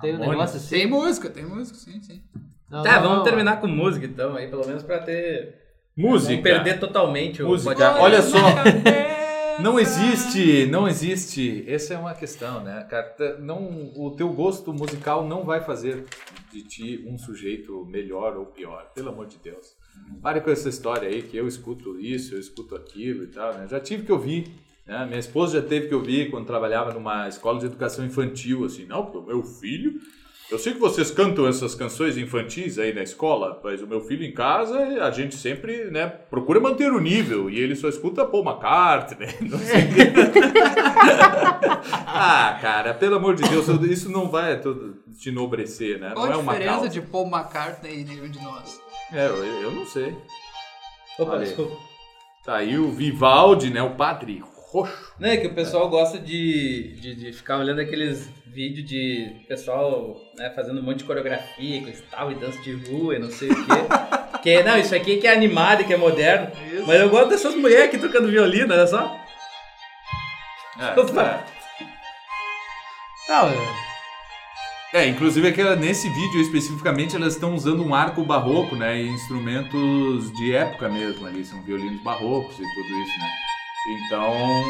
Tem 0.00 0.10
um 0.12 0.14
Ramones? 0.14 0.30
negócio 0.38 0.56
assim. 0.56 0.74
Tem 0.76 0.86
música, 0.86 1.28
tem 1.28 1.44
música, 1.44 1.76
sim, 1.78 2.00
sim. 2.02 2.22
Não, 2.70 2.82
Tá, 2.82 2.94
não, 2.94 3.02
vamos 3.02 3.16
não. 3.18 3.24
terminar 3.24 3.60
com 3.60 3.66
música 3.66 4.06
então, 4.06 4.34
aí, 4.36 4.48
pelo 4.48 4.66
menos 4.66 4.82
pra 4.82 4.98
ter. 5.00 5.62
Música. 5.96 6.34
Não 6.34 6.42
perder 6.42 6.80
totalmente 6.80 7.42
o 7.42 7.46
Música. 7.46 7.70
podcast. 7.74 8.00
Olha 8.02 8.22
só. 8.22 8.38
Não 9.60 9.78
existe, 9.78 10.66
não 10.66 10.88
existe. 10.88 11.64
Essa 11.68 11.94
é 11.94 11.98
uma 11.98 12.14
questão, 12.14 12.62
né, 12.62 12.86
cara? 12.88 13.38
Não, 13.38 13.92
o 13.96 14.10
teu 14.16 14.28
gosto 14.32 14.72
musical 14.72 15.26
não 15.26 15.44
vai 15.44 15.60
fazer 15.60 16.04
de 16.52 16.62
ti 16.62 17.04
um 17.06 17.16
sujeito 17.18 17.84
melhor 17.86 18.36
ou 18.36 18.46
pior, 18.46 18.90
pelo 18.94 19.10
amor 19.10 19.26
de 19.26 19.38
Deus. 19.38 19.76
Pare 20.20 20.40
com 20.40 20.50
essa 20.50 20.68
história 20.68 21.08
aí 21.08 21.22
que 21.22 21.36
eu 21.36 21.46
escuto 21.46 21.98
isso, 21.98 22.34
eu 22.34 22.40
escuto 22.40 22.74
aquilo 22.74 23.24
e 23.24 23.28
tal. 23.28 23.54
Né? 23.54 23.66
Já 23.68 23.80
tive 23.80 24.04
que 24.04 24.12
ouvir. 24.12 24.50
Né? 24.86 25.06
Minha 25.06 25.18
esposa 25.18 25.60
já 25.60 25.66
teve 25.66 25.88
que 25.88 25.94
ouvir 25.94 26.30
quando 26.30 26.46
trabalhava 26.46 26.92
numa 26.92 27.28
escola 27.28 27.58
de 27.58 27.66
educação 27.66 28.04
infantil, 28.04 28.64
assim, 28.64 28.84
não, 28.84 29.04
porque 29.04 29.18
o 29.18 29.22
meu 29.22 29.42
filho 29.42 30.00
eu 30.54 30.58
sei 30.58 30.72
que 30.72 30.78
vocês 30.78 31.10
cantam 31.10 31.48
essas 31.48 31.74
canções 31.74 32.16
infantis 32.16 32.78
aí 32.78 32.94
na 32.94 33.02
escola, 33.02 33.60
mas 33.62 33.82
o 33.82 33.88
meu 33.88 34.00
filho 34.00 34.24
em 34.24 34.32
casa, 34.32 34.78
a 35.04 35.10
gente 35.10 35.34
sempre, 35.34 35.90
né, 35.90 36.06
procura 36.06 36.60
manter 36.60 36.92
o 36.92 37.00
nível 37.00 37.50
e 37.50 37.58
ele 37.58 37.74
só 37.74 37.88
escuta 37.88 38.24
Paul 38.24 38.44
McCartney, 38.44 39.34
não 39.42 39.58
sei 39.58 39.82
o 39.82 39.94
quê. 39.94 40.12
Ah, 42.16 42.58
cara, 42.62 42.94
pelo 42.94 43.16
amor 43.16 43.34
de 43.34 43.42
Deus, 43.48 43.66
isso 43.90 44.08
não 44.08 44.30
vai 44.30 44.60
todo 44.60 44.96
te 45.18 45.28
enobrecer, 45.28 45.98
né? 45.98 46.12
Qual 46.14 46.26
não 46.26 46.32
é 46.32 46.36
a 46.36 46.38
uma 46.38 46.52
diferença 46.52 46.76
causa. 46.76 46.88
de 46.88 47.00
Paul 47.02 47.26
McCartney 47.26 48.00
e 48.00 48.04
nenhum 48.04 48.28
de 48.28 48.42
nós? 48.42 48.80
É, 49.12 49.26
eu, 49.26 49.44
eu 49.44 49.70
não 49.72 49.84
sei. 49.84 50.16
Opa, 51.18 51.32
Olha 51.32 51.44
desculpa. 51.44 51.76
Tá 52.44 52.56
aí 52.56 52.78
o 52.78 52.92
Vivaldi, 52.92 53.70
né, 53.70 53.82
o 53.82 53.96
padre 53.96 54.42
roxo. 54.74 55.12
Não, 55.20 55.28
é 55.28 55.36
que 55.36 55.46
o 55.46 55.54
pessoal 55.54 55.88
gosta 55.88 56.18
de, 56.18 56.94
de, 57.00 57.14
de 57.14 57.32
ficar 57.32 57.58
olhando 57.58 57.80
aqueles 57.80 58.28
vídeos 58.46 58.86
de 58.88 59.44
pessoal 59.48 60.16
né, 60.36 60.50
fazendo 60.50 60.80
um 60.80 60.82
monte 60.82 60.98
de 60.98 61.04
coreografia, 61.04 61.80
coisa 61.82 61.98
e 61.98 62.10
tal, 62.10 62.32
e 62.32 62.34
dança 62.34 62.60
de 62.60 62.72
rua 62.90 63.14
e 63.14 63.18
não 63.20 63.30
sei 63.30 63.50
o 63.50 63.54
quê. 63.54 63.72
que, 64.42 64.62
não, 64.64 64.76
isso 64.76 64.94
aqui 64.94 65.18
que 65.18 65.26
é 65.26 65.32
animado 65.32 65.82
e 65.82 65.84
que 65.84 65.94
é 65.94 65.96
moderno. 65.96 66.50
Mas 66.86 67.00
eu 67.00 67.08
gosto 67.08 67.28
dessas 67.30 67.54
mulheres 67.54 67.86
aqui 67.86 67.98
tocando 67.98 68.28
violino, 68.28 68.74
olha 68.74 68.86
só. 68.86 69.16
É, 70.78 71.00
Opa. 71.00 71.44
Não, 73.28 73.48
é- 73.48 73.84
É, 74.92 75.06
inclusive 75.08 75.48
aquela, 75.48 75.74
nesse 75.76 76.08
vídeo 76.08 76.40
especificamente 76.40 77.16
elas 77.16 77.34
estão 77.34 77.54
usando 77.54 77.84
um 77.84 77.94
arco 77.94 78.22
barroco, 78.24 78.74
né? 78.76 79.00
E 79.00 79.08
instrumentos 79.08 80.32
de 80.34 80.54
época 80.54 80.88
mesmo 80.88 81.26
ali, 81.26 81.44
são 81.44 81.62
violinos 81.62 82.02
barrocos 82.02 82.54
e 82.54 82.62
tudo 82.62 83.00
isso, 83.02 83.18
né? 83.18 83.26
Então, 83.86 84.64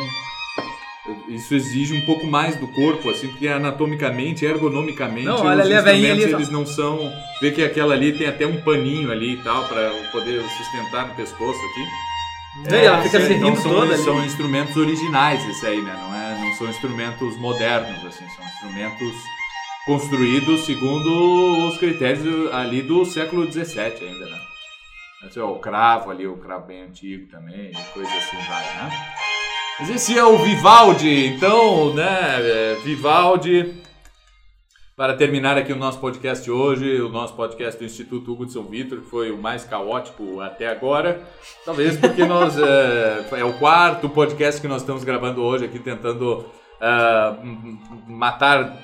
isso 1.29 1.55
exige 1.55 1.95
um 1.95 2.01
pouco 2.07 2.27
mais 2.27 2.57
do 2.57 2.67
corpo, 2.67 3.11
assim, 3.11 3.29
porque 3.29 3.47
anatomicamente, 3.47 4.45
ergonomicamente, 4.45 5.27
Não, 5.27 5.45
olha 5.45 5.63
os 5.63 5.71
ali 5.71 5.75
instrumentos 5.75 6.25
ali, 6.25 6.35
eles 6.35 6.49
não 6.49 6.67
são... 6.67 6.99
Vê 7.41 7.51
que 7.51 7.63
aquela 7.63 7.95
ali 7.95 8.17
tem 8.17 8.27
até 8.27 8.47
um 8.47 8.61
paninho 8.63 9.11
ali 9.13 9.35
e 9.35 9.43
tal, 9.43 9.65
pra 9.69 9.91
poder 10.11 10.43
sustentar 10.43 11.09
no 11.09 11.15
pescoço 11.15 11.59
aqui. 11.59 12.71
Vê, 12.71 12.85
ela 12.85 13.03
fica 13.03 13.21
se 13.21 13.35
então 13.35 13.51
rindo 13.51 13.61
são, 13.61 13.73
toda 13.73 13.95
ali. 13.95 14.03
são 14.03 14.25
instrumentos 14.25 14.77
originais 14.77 15.45
esse 15.49 15.67
aí, 15.67 15.81
né? 15.83 15.93
Não, 15.93 16.15
é, 16.15 16.41
não 16.41 16.55
são 16.57 16.69
instrumentos 16.69 17.37
modernos, 17.37 18.05
assim, 18.07 18.25
são 18.29 18.45
instrumentos 18.45 19.15
construídos 19.85 20.65
segundo 20.65 21.69
os 21.69 21.79
critérios 21.79 22.53
ali 22.53 22.81
do 22.81 23.05
século 23.05 23.51
XVII 23.51 23.93
ainda, 24.01 24.27
né? 24.27 24.54
Esse 25.29 25.39
é 25.39 25.43
o 25.43 25.59
cravo 25.59 26.11
ali, 26.11 26.27
o 26.27 26.37
cravo 26.37 26.67
bem 26.67 26.83
antigo 26.83 27.31
também, 27.31 27.73
coisa 27.93 28.11
assim 28.15 28.37
vai, 28.49 28.63
né? 28.63 28.91
Mas 29.81 29.91
esse 29.91 30.17
é 30.17 30.25
o 30.25 30.39
Vivaldi, 30.39 31.27
então, 31.27 31.93
né, 31.95 32.37
é, 32.41 32.75
Vivaldi, 32.85 33.75
para 34.97 35.15
terminar 35.15 35.57
aqui 35.59 35.73
o 35.73 35.77
nosso 35.77 35.99
podcast 35.99 36.49
hoje, 36.49 37.01
o 37.01 37.09
nosso 37.09 37.35
podcast 37.35 37.77
do 37.81 37.85
Instituto 37.85 38.33
Hugo 38.33 38.47
de 38.47 38.53
São 38.53 38.63
Vitor, 38.65 39.01
que 39.01 39.11
foi 39.11 39.33
o 39.33 39.39
mais 39.39 39.65
caótico 39.65 40.41
até 40.41 40.69
agora, 40.69 41.21
talvez 41.65 41.97
porque 41.97 42.23
nós, 42.27 42.57
é, 42.57 43.25
é 43.33 43.45
o 43.45 43.55
quarto 43.59 44.09
podcast 44.09 44.61
que 44.61 44.69
nós 44.69 44.83
estamos 44.83 45.03
gravando 45.03 45.43
hoje 45.43 45.65
aqui, 45.65 45.81
tentando 45.81 46.47
m- 47.43 47.79
matar 48.07 48.79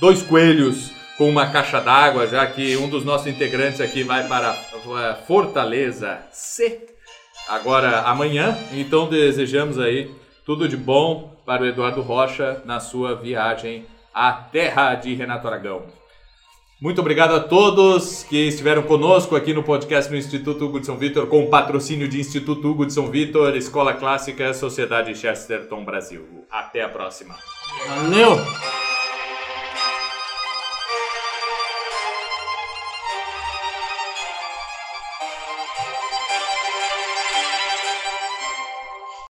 dois 0.00 0.22
coelhos 0.22 0.92
com 1.20 1.28
uma 1.28 1.50
caixa 1.50 1.82
d'água, 1.82 2.26
já 2.26 2.46
que 2.46 2.78
um 2.78 2.88
dos 2.88 3.04
nossos 3.04 3.26
integrantes 3.26 3.78
aqui 3.78 4.02
vai 4.02 4.26
para 4.26 4.52
a 4.52 5.14
Fortaleza 5.16 6.18
C 6.32 6.86
agora 7.46 8.00
amanhã. 8.04 8.56
Então 8.72 9.06
desejamos 9.06 9.78
aí 9.78 10.10
tudo 10.46 10.66
de 10.66 10.78
bom 10.78 11.36
para 11.44 11.62
o 11.62 11.66
Eduardo 11.66 12.00
Rocha 12.00 12.62
na 12.64 12.80
sua 12.80 13.14
viagem 13.14 13.84
à 14.14 14.32
terra 14.32 14.94
de 14.94 15.12
Renato 15.12 15.46
Aragão. 15.46 15.82
Muito 16.80 17.02
obrigado 17.02 17.34
a 17.34 17.40
todos 17.40 18.22
que 18.22 18.48
estiveram 18.48 18.84
conosco 18.84 19.36
aqui 19.36 19.52
no 19.52 19.62
podcast 19.62 20.10
do 20.10 20.16
Instituto 20.16 20.64
Hugo 20.64 20.80
de 20.80 20.86
São 20.86 20.96
Vitor, 20.96 21.26
com 21.26 21.44
o 21.44 21.50
patrocínio 21.50 22.08
de 22.08 22.18
Instituto 22.18 22.66
Hugo 22.66 22.86
de 22.86 22.94
São 22.94 23.08
Vitor, 23.08 23.54
Escola 23.54 23.92
Clássica, 23.92 24.54
Sociedade 24.54 25.14
Chesterton 25.14 25.84
Brasil. 25.84 26.46
Até 26.50 26.80
a 26.80 26.88
próxima. 26.88 27.36
Valeu! 27.86 28.89